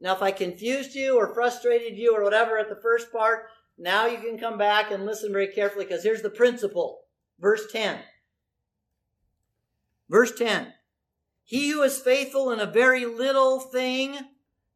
[0.00, 4.06] Now, if I confused you or frustrated you or whatever at the first part, now
[4.06, 7.00] you can come back and listen very carefully because here's the principle.
[7.40, 7.98] Verse 10.
[10.08, 10.72] Verse 10.
[11.44, 14.18] He who is faithful in a very little thing,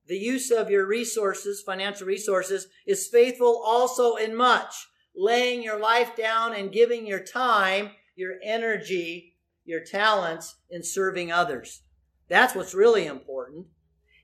[0.07, 4.75] the use of your resources, financial resources, is faithful also in much.
[5.15, 9.35] Laying your life down and giving your time, your energy,
[9.65, 11.83] your talents in serving others.
[12.29, 13.67] That's what's really important.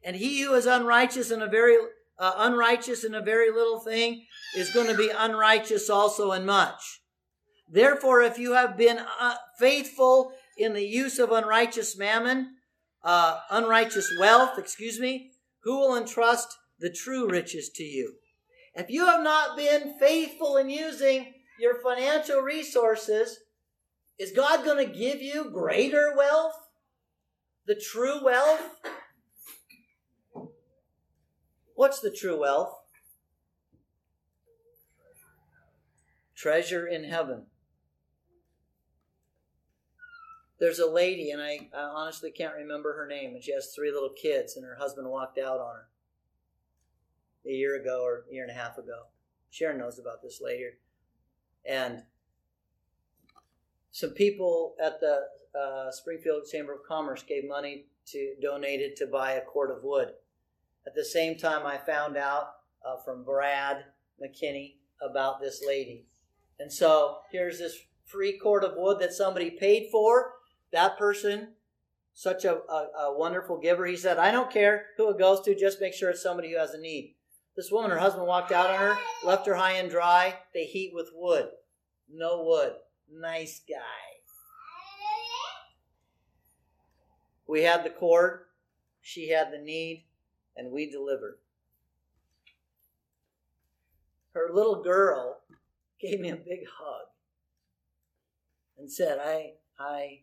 [0.03, 1.77] And he who is unrighteous in a very
[2.19, 4.25] uh, unrighteous in a very little thing
[4.57, 7.01] is going to be unrighteous also in much.
[7.69, 12.57] Therefore, if you have been uh, faithful in the use of unrighteous mammon,
[13.05, 15.33] uh, unrighteous wealth, excuse me,
[15.69, 18.15] who will entrust the true riches to you?
[18.75, 23.41] If you have not been faithful in using your financial resources,
[24.19, 26.55] is God going to give you greater wealth?
[27.67, 28.81] The true wealth?
[31.75, 32.75] What's the true wealth?
[36.35, 37.45] Treasure in heaven.
[40.59, 43.93] There's a lady, and I, I, honestly can't remember her name, and she has three
[43.93, 45.89] little kids, and her husband walked out on her
[47.47, 49.05] a year ago or a year and a half ago.
[49.51, 50.79] Sharon knows about this later.
[51.65, 52.03] And
[53.93, 55.27] some people at the
[55.59, 60.09] uh, Springfield Chamber of Commerce gave money to donated to buy a cord of wood.
[60.87, 62.49] At the same time, I found out
[62.87, 63.85] uh, from Brad
[64.23, 66.07] McKinney about this lady.
[66.59, 70.33] And so here's this free cord of wood that somebody paid for.
[70.73, 71.55] That person,
[72.15, 75.59] such a, a, a, wonderful giver, he said, I don't care who it goes to,
[75.59, 77.15] just make sure it's somebody who has a need.
[77.57, 80.37] This woman, her husband walked out on her, left her high and dry.
[80.55, 81.49] They heat with wood.
[82.13, 82.75] No wood.
[83.11, 84.19] Nice guy.
[87.49, 88.41] We had the cord,
[89.01, 90.05] she had the need,
[90.55, 91.39] and we delivered.
[94.35, 95.41] Her little girl
[95.99, 97.07] gave me a big hug
[98.79, 100.21] and said, I, I,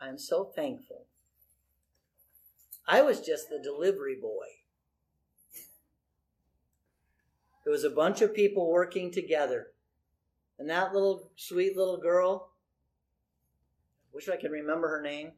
[0.00, 1.06] I'm so thankful.
[2.86, 4.46] I was just the delivery boy.
[7.66, 9.68] It was a bunch of people working together.
[10.58, 12.52] And that little sweet little girl,
[14.06, 15.32] I wish I could remember her name,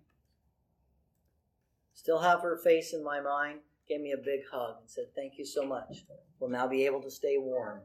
[1.92, 5.38] still have her face in my mind, gave me a big hug and said, Thank
[5.38, 6.05] you so much.
[6.38, 7.81] We'll now be able to stay warm.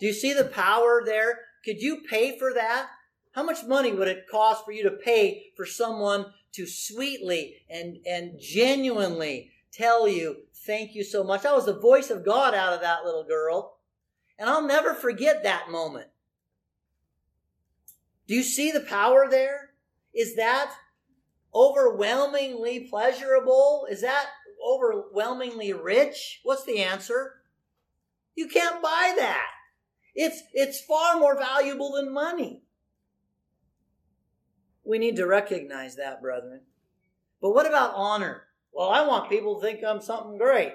[0.00, 1.40] Do you see the power there?
[1.64, 2.88] Could you pay for that?
[3.34, 7.98] How much money would it cost for you to pay for someone to sweetly and,
[8.06, 11.42] and genuinely tell you, Thank you so much?
[11.42, 13.76] That was the voice of God out of that little girl.
[14.38, 16.08] And I'll never forget that moment.
[18.26, 19.74] Do you see the power there?
[20.14, 20.72] Is that
[21.54, 23.86] overwhelmingly pleasurable?
[23.90, 24.26] Is that
[24.66, 26.40] overwhelmingly rich?
[26.44, 27.42] What's the answer?
[28.34, 29.50] You can't buy that.
[30.14, 32.63] It's, it's far more valuable than money.
[34.84, 36.60] We need to recognize that, brethren.
[37.40, 38.42] But what about honor?
[38.72, 40.72] Well, I want people to think I'm something great.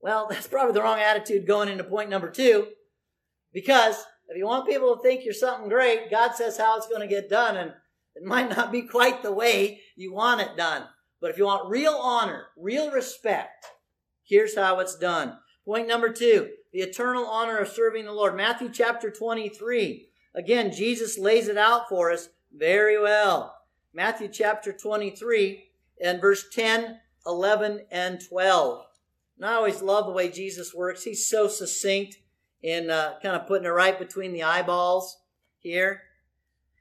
[0.00, 2.68] Well, that's probably the wrong attitude going into point number two.
[3.52, 3.96] Because
[4.28, 7.06] if you want people to think you're something great, God says how it's going to
[7.06, 7.72] get done, and
[8.14, 10.84] it might not be quite the way you want it done.
[11.20, 13.66] But if you want real honor, real respect,
[14.24, 15.38] here's how it's done.
[15.64, 18.34] Point number two the eternal honor of serving the Lord.
[18.34, 20.08] Matthew chapter 23.
[20.34, 23.56] Again, Jesus lays it out for us very well.
[23.94, 25.64] Matthew chapter 23
[26.02, 28.84] and verse 10, 11, and 12.
[29.36, 31.04] And I always love the way Jesus works.
[31.04, 32.16] He's so succinct
[32.62, 35.18] in uh, kind of putting it right between the eyeballs
[35.58, 36.02] here.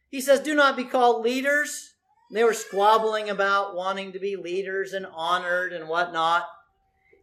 [0.10, 1.94] He says, Do not be called leaders.
[2.32, 6.48] they were squabbling about wanting to be leaders and honored and whatnot.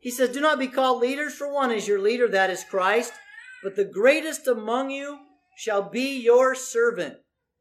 [0.00, 3.12] He says, Do not be called leaders, for one is your leader, that is Christ.
[3.62, 5.18] But the greatest among you
[5.56, 7.16] shall be your servant.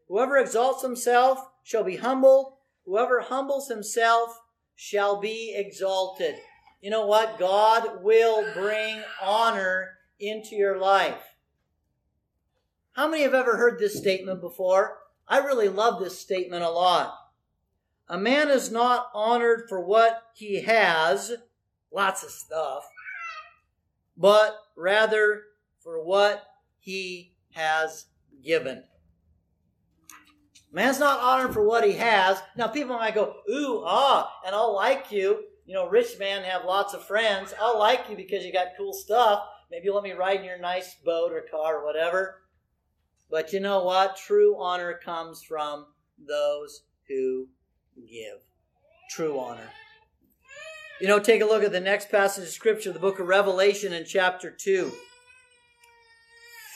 [0.07, 2.53] Whoever exalts himself shall be humbled.
[2.85, 4.39] Whoever humbles himself
[4.75, 6.35] shall be exalted
[6.81, 7.39] you know what?
[7.39, 11.21] God will bring honor into your life.
[12.93, 14.99] How many have ever heard this statement before?
[15.27, 17.13] I really love this statement a lot.
[18.07, 21.33] A man is not honored for what he has,
[21.91, 22.87] lots of stuff,
[24.15, 25.43] but rather
[25.79, 26.43] for what
[26.79, 28.05] he has
[28.43, 28.83] given.
[30.77, 32.41] Man's not honored for what he has.
[32.55, 36.63] Now, people might go, ooh, ah, and I'll like you you know, rich man have
[36.63, 37.53] lots of friends.
[37.59, 39.43] I'll like you because you got cool stuff.
[39.69, 42.41] Maybe you'll let me ride in your nice boat or car or whatever.
[43.29, 44.15] But you know what?
[44.15, 45.87] True honor comes from
[46.25, 47.49] those who
[47.97, 48.39] give.
[49.11, 49.69] True honor.
[51.01, 53.91] You know, take a look at the next passage of Scripture, the book of Revelation
[53.91, 54.89] in chapter 2.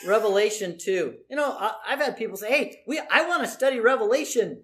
[0.06, 1.14] Revelation 2.
[1.30, 4.62] You know, I, have had people say, hey, we, I want to study Revelation.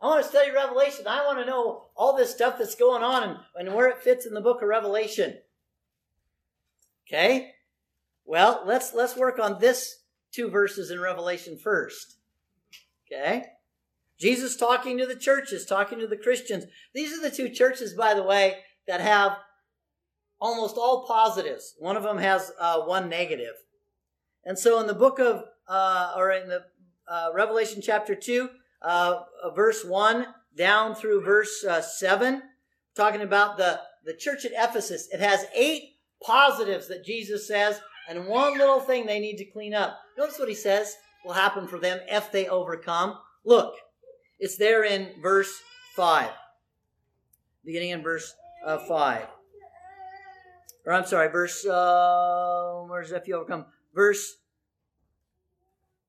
[0.00, 1.06] I want to study Revelation.
[1.06, 4.26] I want to know all this stuff that's going on and, and where it fits
[4.26, 5.38] in the book of Revelation.
[7.08, 7.52] Okay?
[8.24, 10.02] Well, let's let's work on this
[10.32, 12.16] two verses in Revelation first.
[13.06, 13.44] Okay?
[14.18, 16.64] Jesus talking to the churches, talking to the Christians.
[16.94, 19.36] These are the two churches, by the way, that have
[20.44, 21.74] almost all positives.
[21.78, 23.54] One of them has uh, one negative.
[24.44, 26.64] And so in the book of, uh, or in the
[27.08, 28.50] uh, Revelation chapter 2,
[28.82, 29.20] uh,
[29.56, 32.42] verse 1 down through verse uh, 7,
[32.94, 38.26] talking about the, the church at Ephesus, it has eight positives that Jesus says, and
[38.26, 39.98] one little thing they need to clean up.
[40.18, 43.16] Notice what he says will happen for them if they overcome.
[43.46, 43.76] Look,
[44.38, 45.58] it's there in verse
[45.96, 46.28] 5.
[47.64, 48.34] Beginning in verse
[48.66, 49.26] uh, 5.
[50.86, 53.66] Or I'm sorry, verse, uh, where's if you overcome?
[53.94, 54.36] Verse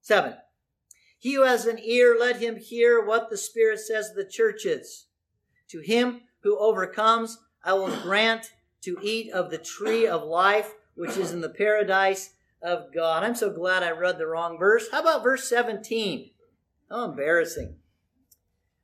[0.02, 0.36] 7.
[1.18, 5.08] He who has an ear, let him hear what the Spirit says to the churches.
[5.70, 8.52] To him who overcomes, I will grant
[8.82, 13.24] to eat of the tree of life, which is in the paradise of God.
[13.24, 14.88] I'm so glad I read the wrong verse.
[14.92, 16.32] How about verse 17?
[16.90, 17.78] How embarrassing.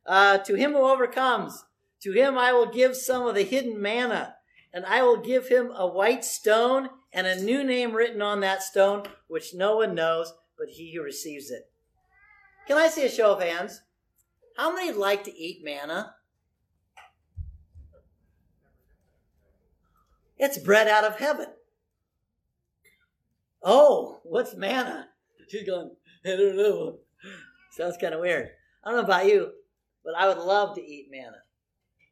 [0.04, 1.64] Uh, to him who overcomes,
[2.00, 4.34] to him I will give some of the hidden manna,
[4.72, 8.62] and I will give him a white stone and a new name written on that
[8.62, 11.70] stone, which no one knows but he who receives it.
[12.68, 13.82] Can I see a show of hands?
[14.56, 16.14] How many like to eat manna?
[20.38, 21.46] It's bread out of heaven.
[23.62, 25.08] Oh, what's manna?
[25.48, 25.90] She's going,
[26.24, 26.98] I don't know.
[27.72, 28.50] Sounds kind of weird.
[28.84, 29.50] I don't know about you,
[30.04, 31.38] but I would love to eat manna.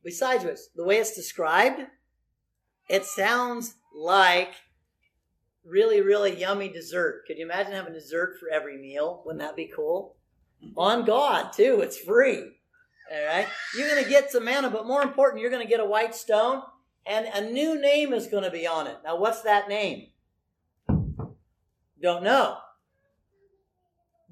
[0.03, 1.83] Besides which, the way it's described,
[2.91, 4.53] it sounds like
[5.65, 7.23] really, really yummy dessert.
[7.27, 9.23] Could you imagine having dessert for every meal?
[9.25, 10.17] Wouldn't that be cool?
[10.65, 10.79] Mm-hmm.
[10.79, 11.81] On God, too.
[11.81, 12.43] It's free.
[13.13, 13.47] All right?
[13.77, 16.15] You're going to get some manna, but more important, you're going to get a white
[16.15, 16.63] stone,
[17.07, 18.99] and a new name is going to be on it.
[19.05, 20.09] Now, what's that name?
[22.03, 22.57] Don't know.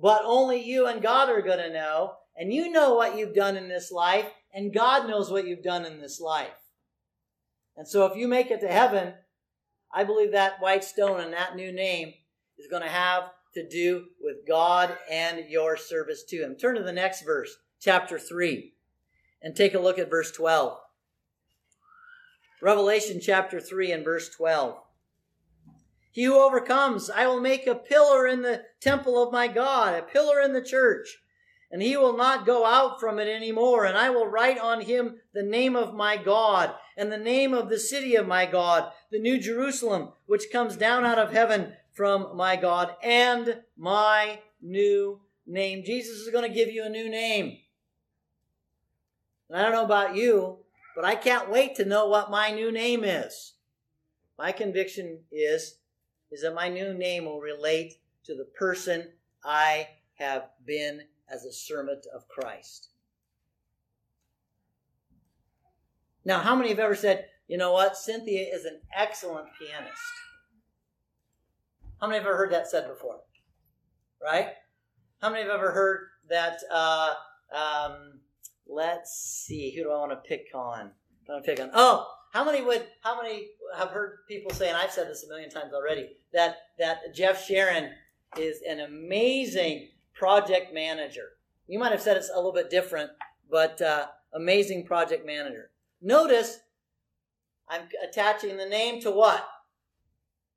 [0.00, 2.14] But only you and God are going to know.
[2.36, 5.84] And you know what you've done in this life, and God knows what you've done
[5.84, 6.67] in this life.
[7.78, 9.14] And so if you make it to heaven,
[9.94, 12.12] I believe that white stone and that new name
[12.58, 16.56] is going to have to do with God and your service to Him.
[16.56, 18.74] Turn to the next verse, chapter 3,
[19.40, 20.76] and take a look at verse 12.
[22.60, 24.76] Revelation chapter 3 and verse 12.
[26.10, 30.02] He who overcomes, I will make a pillar in the temple of my God, a
[30.02, 31.18] pillar in the church,
[31.70, 33.84] and he will not go out from it any more.
[33.84, 37.68] And I will write on him the name of my God, and the name of
[37.68, 42.36] the city of my God, the new Jerusalem, which comes down out of heaven from
[42.36, 45.82] my God, and my new name.
[45.84, 47.58] Jesus is going to give you a new name.
[49.48, 50.58] And I don't know about you,
[50.94, 53.54] but I can't wait to know what my new name is.
[54.38, 55.76] My conviction is
[56.30, 57.94] is that my new name will relate
[58.24, 59.08] to the person
[59.42, 62.88] I have been as a servant of Christ.
[66.24, 70.02] Now, how many have ever said, you know what, Cynthia is an excellent pianist?
[72.00, 73.20] How many have ever heard that said before?
[74.22, 74.48] Right?
[75.20, 76.58] How many have ever heard that?
[76.70, 77.14] Uh,
[77.54, 78.20] um,
[78.66, 80.90] let's see, who do I want to pick on?
[81.28, 81.70] I want to pick on.
[81.74, 82.86] Oh, how many would?
[83.02, 84.68] How many have heard people say?
[84.68, 86.10] And I've said this a million times already.
[86.32, 87.92] That that Jeff Sharon
[88.36, 89.88] is an amazing
[90.18, 91.28] project manager.
[91.66, 93.10] You might have said it's a little bit different,
[93.50, 95.70] but uh, amazing project manager.
[96.02, 96.58] Notice
[97.68, 99.46] I'm attaching the name to what?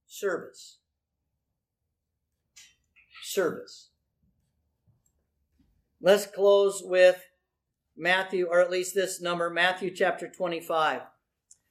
[0.08, 0.80] Service.
[3.24, 3.90] Service.
[6.02, 7.22] Let's close with
[7.96, 11.02] Matthew, or at least this number, Matthew chapter 25.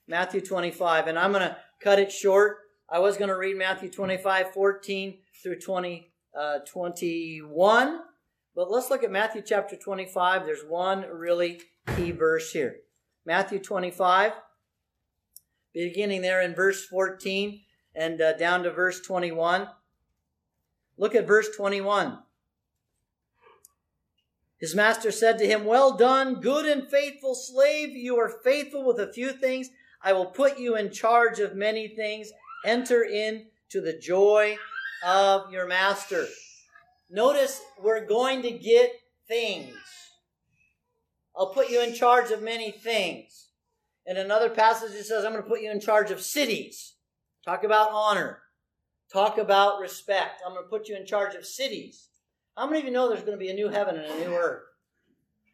[0.07, 1.07] Matthew 25.
[1.07, 2.57] And I'm going to cut it short.
[2.89, 7.99] I was going to read Matthew 25, 14 through 20, uh, 21.
[8.55, 10.45] But let's look at Matthew chapter 25.
[10.45, 11.61] There's one really
[11.95, 12.77] key verse here.
[13.25, 14.33] Matthew 25,
[15.73, 17.61] beginning there in verse 14
[17.95, 19.67] and uh, down to verse 21.
[20.97, 22.19] Look at verse 21.
[24.59, 27.89] His master said to him, Well done, good and faithful slave.
[27.89, 29.69] You are faithful with a few things.
[30.03, 32.31] I will put you in charge of many things.
[32.65, 34.57] Enter into the joy
[35.05, 36.25] of your master.
[37.09, 38.91] Notice we're going to get
[39.27, 39.75] things.
[41.35, 43.49] I'll put you in charge of many things.
[44.05, 46.95] In another passage, it says, I'm going to put you in charge of cities.
[47.45, 48.39] Talk about honor.
[49.11, 50.41] Talk about respect.
[50.45, 52.07] I'm going to put you in charge of cities.
[52.55, 54.35] How many of you know there's going to be a new heaven and a new
[54.35, 54.63] earth?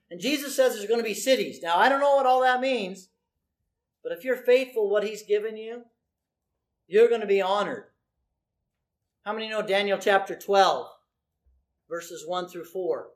[0.10, 1.60] And Jesus says there's going to be cities.
[1.62, 3.10] Now, I don't know what all that means.
[4.04, 5.84] But if you're faithful what he's given you,
[6.88, 7.86] you're going to be honored.
[9.28, 10.88] How many know Daniel chapter 12,
[11.90, 13.10] verses 1 through 4?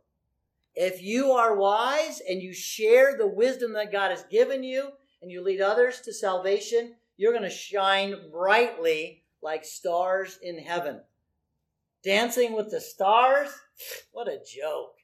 [0.76, 4.89] If you are wise and you share the wisdom that God has given you
[5.22, 10.99] and you lead others to salvation, you're going to shine brightly like stars in heaven.
[12.03, 13.47] Dancing with the stars?
[14.12, 14.95] What a joke.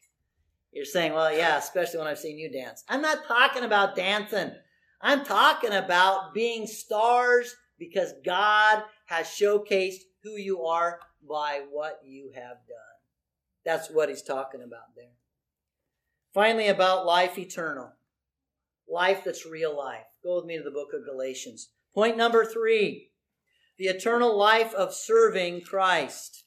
[0.73, 2.83] You're saying, well, yeah, especially when I've seen you dance.
[2.89, 4.51] I'm not talking about dancing.
[5.01, 12.31] I'm talking about being stars because God has showcased who you are by what you
[12.35, 12.97] have done.
[13.65, 15.15] That's what he's talking about there.
[16.33, 17.93] Finally, about life eternal.
[18.89, 20.05] Life that's real life.
[20.23, 21.69] Go with me to the book of Galatians.
[21.93, 23.11] Point number three
[23.77, 26.45] the eternal life of serving Christ.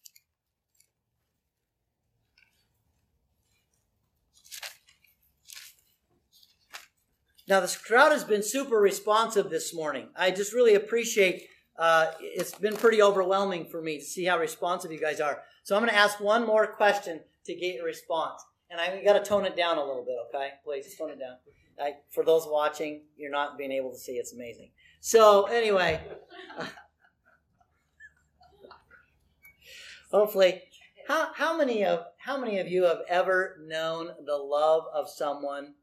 [7.51, 10.09] Now, this crowd has been super responsive this morning.
[10.17, 11.50] I just really appreciate
[11.81, 15.43] uh, it's been pretty overwhelming for me to see how responsive you guys are.
[15.63, 18.43] So I'm going to ask one more question to get a response.
[18.71, 20.51] And I got to tone it down a little bit, okay?
[20.63, 21.37] Please tone it down.
[21.81, 24.13] I, for those watching, you're not being able to see.
[24.13, 24.71] It's amazing.
[25.01, 26.01] So anyway,
[30.13, 30.61] hopefully,
[31.09, 35.75] how, how many of how many of you have ever known the love of someone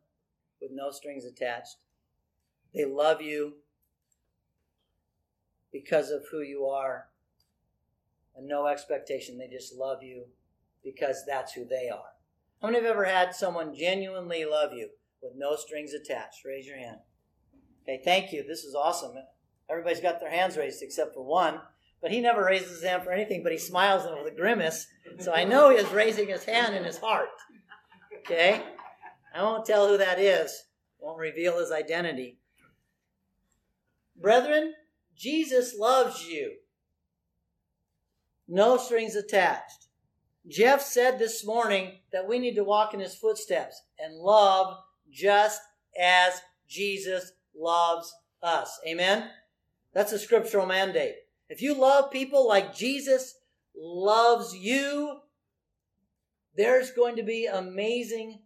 [0.61, 1.77] with no strings attached.
[2.73, 3.53] They love you
[5.81, 7.07] because of who you are
[8.35, 9.37] and no expectation.
[9.37, 10.25] They just love you
[10.83, 12.13] because that's who they are.
[12.61, 14.89] How many have ever had someone genuinely love you
[15.21, 16.45] with no strings attached?
[16.45, 16.97] Raise your hand.
[17.83, 18.43] Okay, thank you.
[18.43, 19.13] This is awesome.
[19.69, 21.59] Everybody's got their hands raised except for one,
[22.01, 24.87] but he never raises his hand for anything, but he smiles with a grimace.
[25.19, 27.29] So I know he is raising his hand in his heart.
[28.19, 28.63] Okay?
[29.35, 30.63] I won't tell who that is,
[30.99, 32.39] won't reveal his identity.
[34.19, 34.73] Brethren,
[35.17, 36.53] Jesus loves you.
[38.47, 39.87] No strings attached.
[40.47, 44.77] Jeff said this morning that we need to walk in his footsteps and love
[45.11, 45.59] just
[45.99, 48.79] as Jesus loves us.
[48.87, 49.29] Amen?
[49.93, 51.15] That's a scriptural mandate.
[51.49, 53.35] If you love people like Jesus
[53.75, 55.19] loves you,
[56.55, 58.39] there's going to be amazing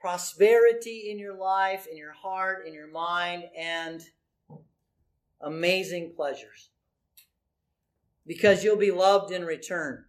[0.00, 4.02] prosperity in your life, in your heart, in your mind, and
[5.40, 6.70] amazing pleasures.
[8.26, 10.04] Because you'll be loved in return.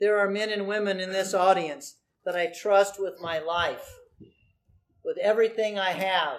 [0.00, 3.98] There are men and women in this audience that I trust with my life,
[5.04, 6.38] with everything I have.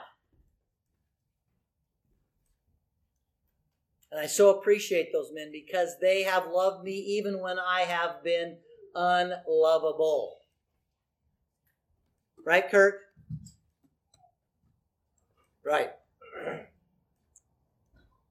[4.11, 8.23] And I so appreciate those men because they have loved me even when I have
[8.23, 8.57] been
[8.93, 10.37] unlovable.
[12.45, 12.99] Right, Kirk?
[15.65, 15.91] Right.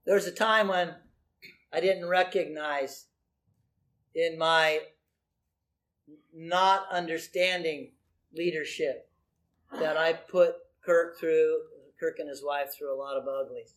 [0.05, 0.95] There was a time when
[1.71, 3.07] I didn't recognize
[4.13, 4.79] in my
[6.33, 7.91] not understanding
[8.33, 9.09] leadership
[9.79, 11.57] that I put Kirk through,
[11.99, 13.75] Kirk and his wife through a lot of uglies.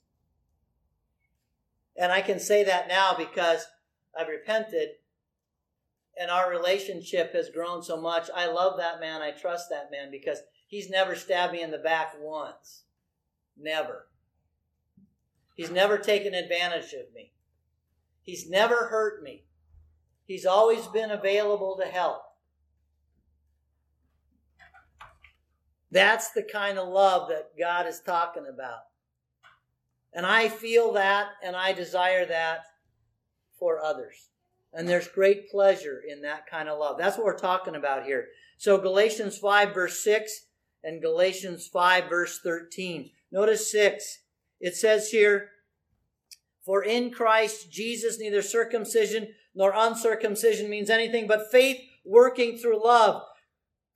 [1.96, 3.66] And I can say that now because
[4.18, 4.88] I've repented
[6.18, 8.28] and our relationship has grown so much.
[8.34, 9.22] I love that man.
[9.22, 12.84] I trust that man because he's never stabbed me in the back once.
[13.56, 14.08] Never.
[15.56, 17.32] He's never taken advantage of me.
[18.22, 19.44] He's never hurt me.
[20.26, 22.22] He's always been available to help.
[25.90, 28.80] That's the kind of love that God is talking about.
[30.12, 32.64] And I feel that and I desire that
[33.58, 34.28] for others.
[34.74, 36.98] And there's great pleasure in that kind of love.
[36.98, 38.26] That's what we're talking about here.
[38.58, 40.46] So Galatians 5 verse 6
[40.84, 43.10] and Galatians 5 verse 13.
[43.32, 44.18] Notice 6.
[44.60, 45.50] It says here,
[46.64, 53.22] For in Christ Jesus neither circumcision nor uncircumcision means anything but faith working through love.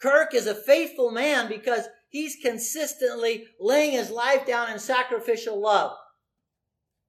[0.00, 5.92] Kirk is a faithful man because he's consistently laying his life down in sacrificial love.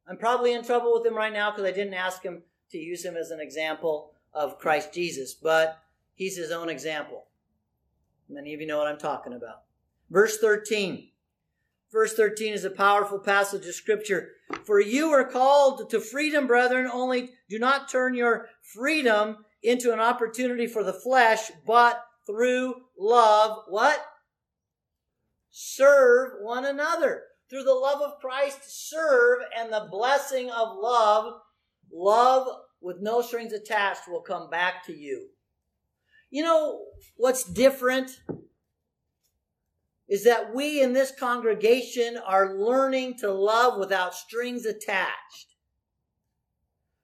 [0.08, 3.06] I'm probably in trouble with him right now because I didn't ask him to use
[3.06, 5.80] him as an example of Christ Jesus, but
[6.16, 7.28] he's his own example.
[8.30, 9.64] Many of you know what I'm talking about.
[10.10, 11.11] Verse 13.
[11.92, 14.30] Verse 13 is a powerful passage of scripture.
[14.64, 20.00] For you are called to freedom, brethren, only do not turn your freedom into an
[20.00, 24.04] opportunity for the flesh, but through love, what?
[25.50, 27.24] Serve one another.
[27.50, 31.34] Through the love of Christ, serve, and the blessing of love
[31.92, 32.48] Love
[32.80, 35.28] with no strings attached will come back to you.
[36.30, 36.86] You know
[37.18, 38.22] what's different?
[40.12, 45.56] Is that we in this congregation are learning to love without strings attached.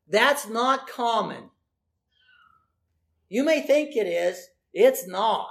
[0.10, 1.50] That's not common.
[3.30, 5.48] You may think it is, it's not.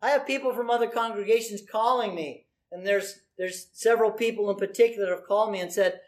[0.00, 5.10] I have people from other congregations calling me, and there's there's several people in particular
[5.10, 6.00] have called me and said,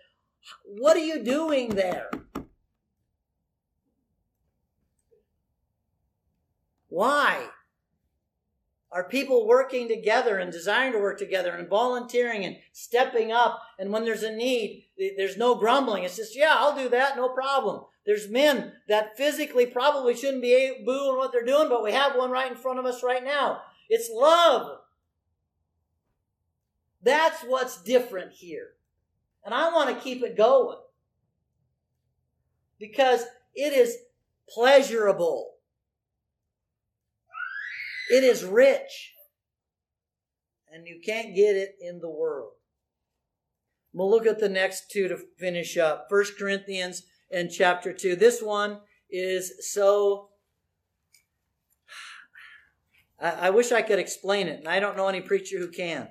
[0.65, 2.09] What are you doing there?
[6.89, 7.49] Why?
[8.93, 13.63] Are people working together and desiring to work together and volunteering and stepping up?
[13.79, 14.87] And when there's a need,
[15.17, 16.03] there's no grumbling.
[16.03, 17.85] It's just, yeah, I'll do that, no problem.
[18.05, 22.31] There's men that physically probably shouldn't be doing what they're doing, but we have one
[22.31, 23.61] right in front of us right now.
[23.89, 24.79] It's love.
[27.03, 28.71] That's what's different here.
[29.45, 30.79] And I want to keep it going
[32.79, 33.25] because
[33.55, 33.97] it is
[34.49, 35.50] pleasurable.
[38.11, 39.15] It is rich.
[40.73, 42.53] And you can't get it in the world.
[43.93, 46.07] We'll look at the next two to finish up.
[46.09, 48.17] First Corinthians and chapter 2.
[48.17, 48.81] This one
[49.11, 50.29] is so.
[53.21, 56.09] I, I wish I could explain it, and I don't know any preacher who can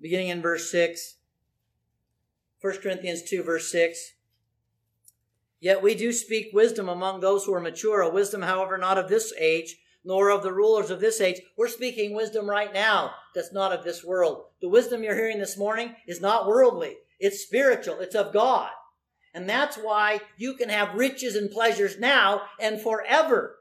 [0.00, 1.16] beginning in verse 6.
[2.60, 4.12] 1 Corinthians 2, verse 6.
[5.60, 9.08] Yet we do speak wisdom among those who are mature, a wisdom, however, not of
[9.08, 9.76] this age,
[10.06, 11.42] nor of the rulers of this age.
[11.58, 14.44] We're speaking wisdom right now that's not of this world.
[14.62, 18.70] The wisdom you're hearing this morning is not worldly, it's spiritual, it's of God.
[19.34, 23.56] And that's why you can have riches and pleasures now and forever.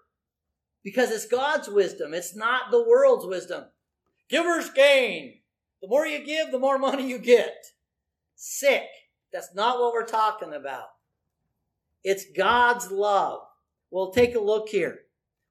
[0.83, 3.65] Because it's God's wisdom, it's not the world's wisdom.
[4.29, 5.39] Givers gain.
[5.81, 7.65] The more you give, the more money you get.
[8.35, 8.87] Sick.
[9.33, 10.87] That's not what we're talking about.
[12.03, 13.41] It's God's love.
[13.91, 14.99] Well, take a look here.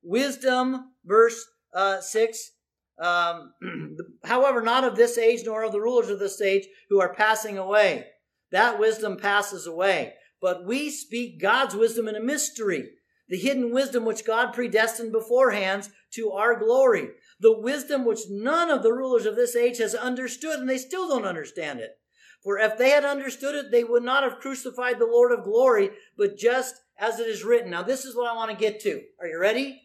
[0.04, 2.50] Wisdom, verse uh, 6.
[2.98, 3.52] Um,
[4.24, 7.58] however, not of this age, nor of the rulers of this age who are passing
[7.58, 8.06] away.
[8.52, 10.14] That wisdom passes away.
[10.40, 12.90] But we speak God's wisdom in a mystery,
[13.28, 17.08] the hidden wisdom which God predestined beforehand to our glory
[17.40, 21.08] the wisdom which none of the rulers of this age has understood, and they still
[21.08, 21.98] don't understand it.
[22.42, 25.90] For if they had understood it, they would not have crucified the Lord of glory,
[26.16, 27.70] but just as it is written.
[27.70, 29.02] Now, this is what I want to get to.
[29.20, 29.82] Are you ready?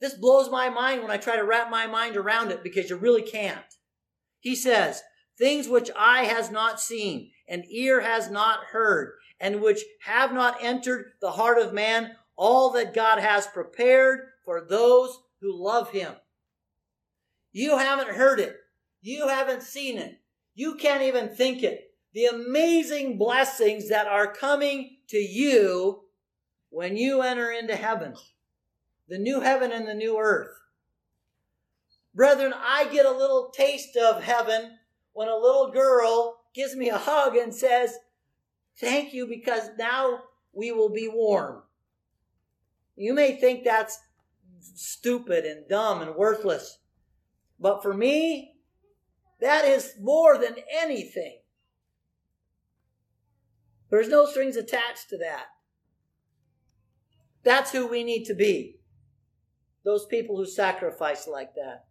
[0.00, 2.96] This blows my mind when I try to wrap my mind around it because you
[2.96, 3.64] really can't.
[4.40, 5.02] He says,
[5.38, 10.62] Things which eye has not seen, and ear has not heard, and which have not
[10.62, 16.14] entered the heart of man, all that God has prepared for those who love him.
[17.52, 18.56] You haven't heard it.
[19.02, 20.20] You haven't seen it.
[20.54, 21.92] You can't even think it.
[22.12, 26.04] The amazing blessings that are coming to you
[26.70, 28.14] when you enter into heaven.
[29.08, 30.50] The new heaven and the new earth.
[32.14, 34.78] Brethren, I get a little taste of heaven
[35.12, 37.98] when a little girl gives me a hug and says,
[38.78, 40.20] Thank you because now
[40.52, 41.62] we will be warm.
[42.96, 43.98] You may think that's
[44.60, 46.78] stupid and dumb and worthless.
[47.60, 48.54] But for me,
[49.40, 51.38] that is more than anything.
[53.90, 55.46] There's no strings attached to that.
[57.44, 58.75] That's who we need to be.
[59.86, 61.84] Those people who sacrifice like that.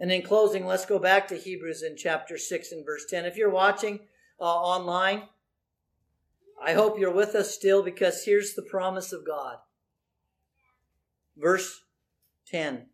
[0.00, 3.24] And in closing, let's go back to Hebrews in chapter 6 and verse 10.
[3.24, 4.00] If you're watching
[4.40, 5.28] uh, online,
[6.60, 9.58] I hope you're with us still because here's the promise of God.
[11.36, 11.82] Verse
[12.48, 12.86] 10.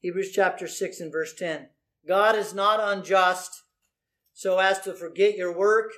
[0.00, 1.68] Hebrews chapter 6 and verse 10.
[2.06, 3.62] God is not unjust
[4.34, 5.92] so as to forget your work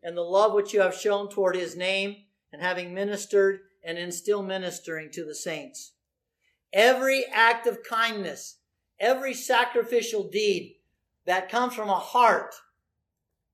[0.00, 2.18] and the love which you have shown toward his name
[2.52, 5.91] and having ministered and in still ministering to the saints.
[6.72, 8.58] Every act of kindness,
[8.98, 10.76] every sacrificial deed
[11.26, 12.54] that comes from a heart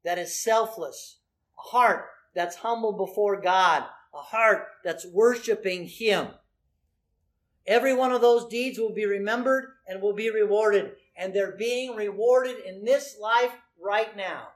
[0.04, 1.18] that is selfless,
[1.58, 6.28] a heart that's humble before God, a heart that's worshiping him
[7.68, 10.92] Every one of those deeds will be remembered and will be rewarded.
[11.14, 14.48] And they're being rewarded in this life right now.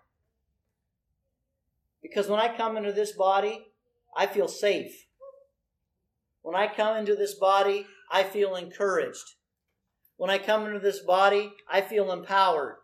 [2.01, 3.67] Because when I come into this body,
[4.17, 5.07] I feel safe.
[6.41, 9.37] When I come into this body, I feel encouraged.
[10.19, 12.77] When I come into this body, I feel empowered.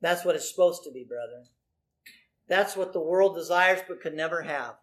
[0.00, 1.44] That's what it's supposed to be, brethren.
[2.48, 4.76] That's what the world desires but could never have.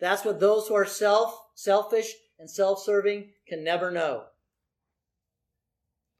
[0.00, 4.24] That's what those who are self, selfish, and self-serving can never know.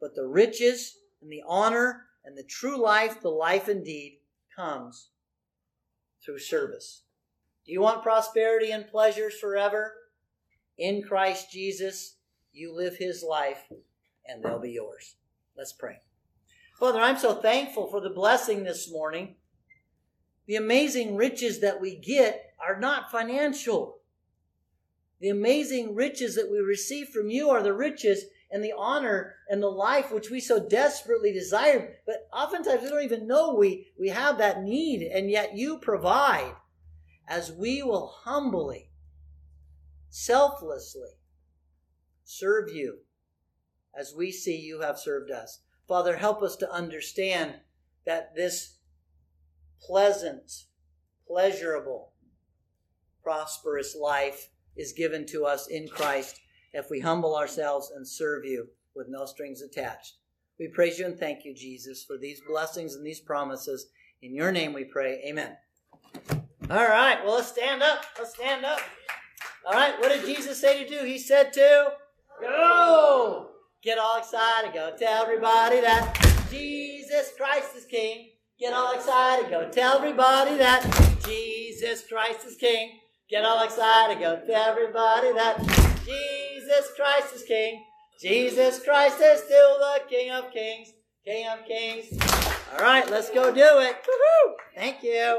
[0.01, 4.19] But the riches and the honor and the true life, the life indeed,
[4.55, 5.09] comes
[6.25, 7.03] through service.
[7.67, 9.95] Do you want prosperity and pleasures forever?
[10.79, 12.17] In Christ Jesus,
[12.53, 13.65] you live his life
[14.27, 15.17] and they'll be yours.
[15.57, 16.01] Let's pray.
[16.79, 19.37] Father, I'm so thankful for the blessing this morning.
[20.47, 23.99] The amazing riches that we get are not financial.
[25.21, 29.63] The amazing riches that we receive from you are the riches and the honor and
[29.63, 31.95] the life which we so desperately desire.
[32.07, 36.53] But oftentimes we don't even know we, we have that need, and yet you provide
[37.29, 38.91] as we will humbly,
[40.13, 41.09] selflessly
[42.23, 42.99] serve you
[43.99, 45.61] as we see you have served us.
[45.89, 47.55] Father, help us to understand
[48.05, 48.77] that this
[49.81, 50.65] pleasant,
[51.27, 52.13] pleasurable,
[53.23, 56.41] prosperous life is given to us in Christ
[56.75, 60.17] if we humble ourselves and serve you with no strings attached.
[60.59, 63.87] We praise you and thank you, Jesus, for these blessings and these promises.
[64.21, 65.23] In your name we pray.
[65.27, 65.57] Amen.
[66.71, 68.05] All right, well, let's stand up.
[68.19, 68.81] Let's stand up.
[69.65, 71.05] All right, what did Jesus say to do?
[71.05, 71.93] He said to
[72.41, 73.49] go.
[73.83, 74.73] Get all excited.
[74.75, 76.15] Go tell everybody that
[76.51, 78.31] Jesus Christ is King.
[78.59, 79.51] Get all excited.
[79.51, 80.83] Go tell everybody that
[81.25, 82.99] Jesus Christ is King.
[83.31, 84.19] Get all excited.
[84.19, 85.59] Go tell everybody that
[86.05, 87.85] Jesus Christ is King.
[88.21, 90.93] Jesus Christ is still the King of Kings.
[91.25, 92.07] King of Kings.
[92.73, 93.97] All right, let's go do it.
[94.07, 94.55] Woo-hoo.
[94.75, 95.39] Thank you.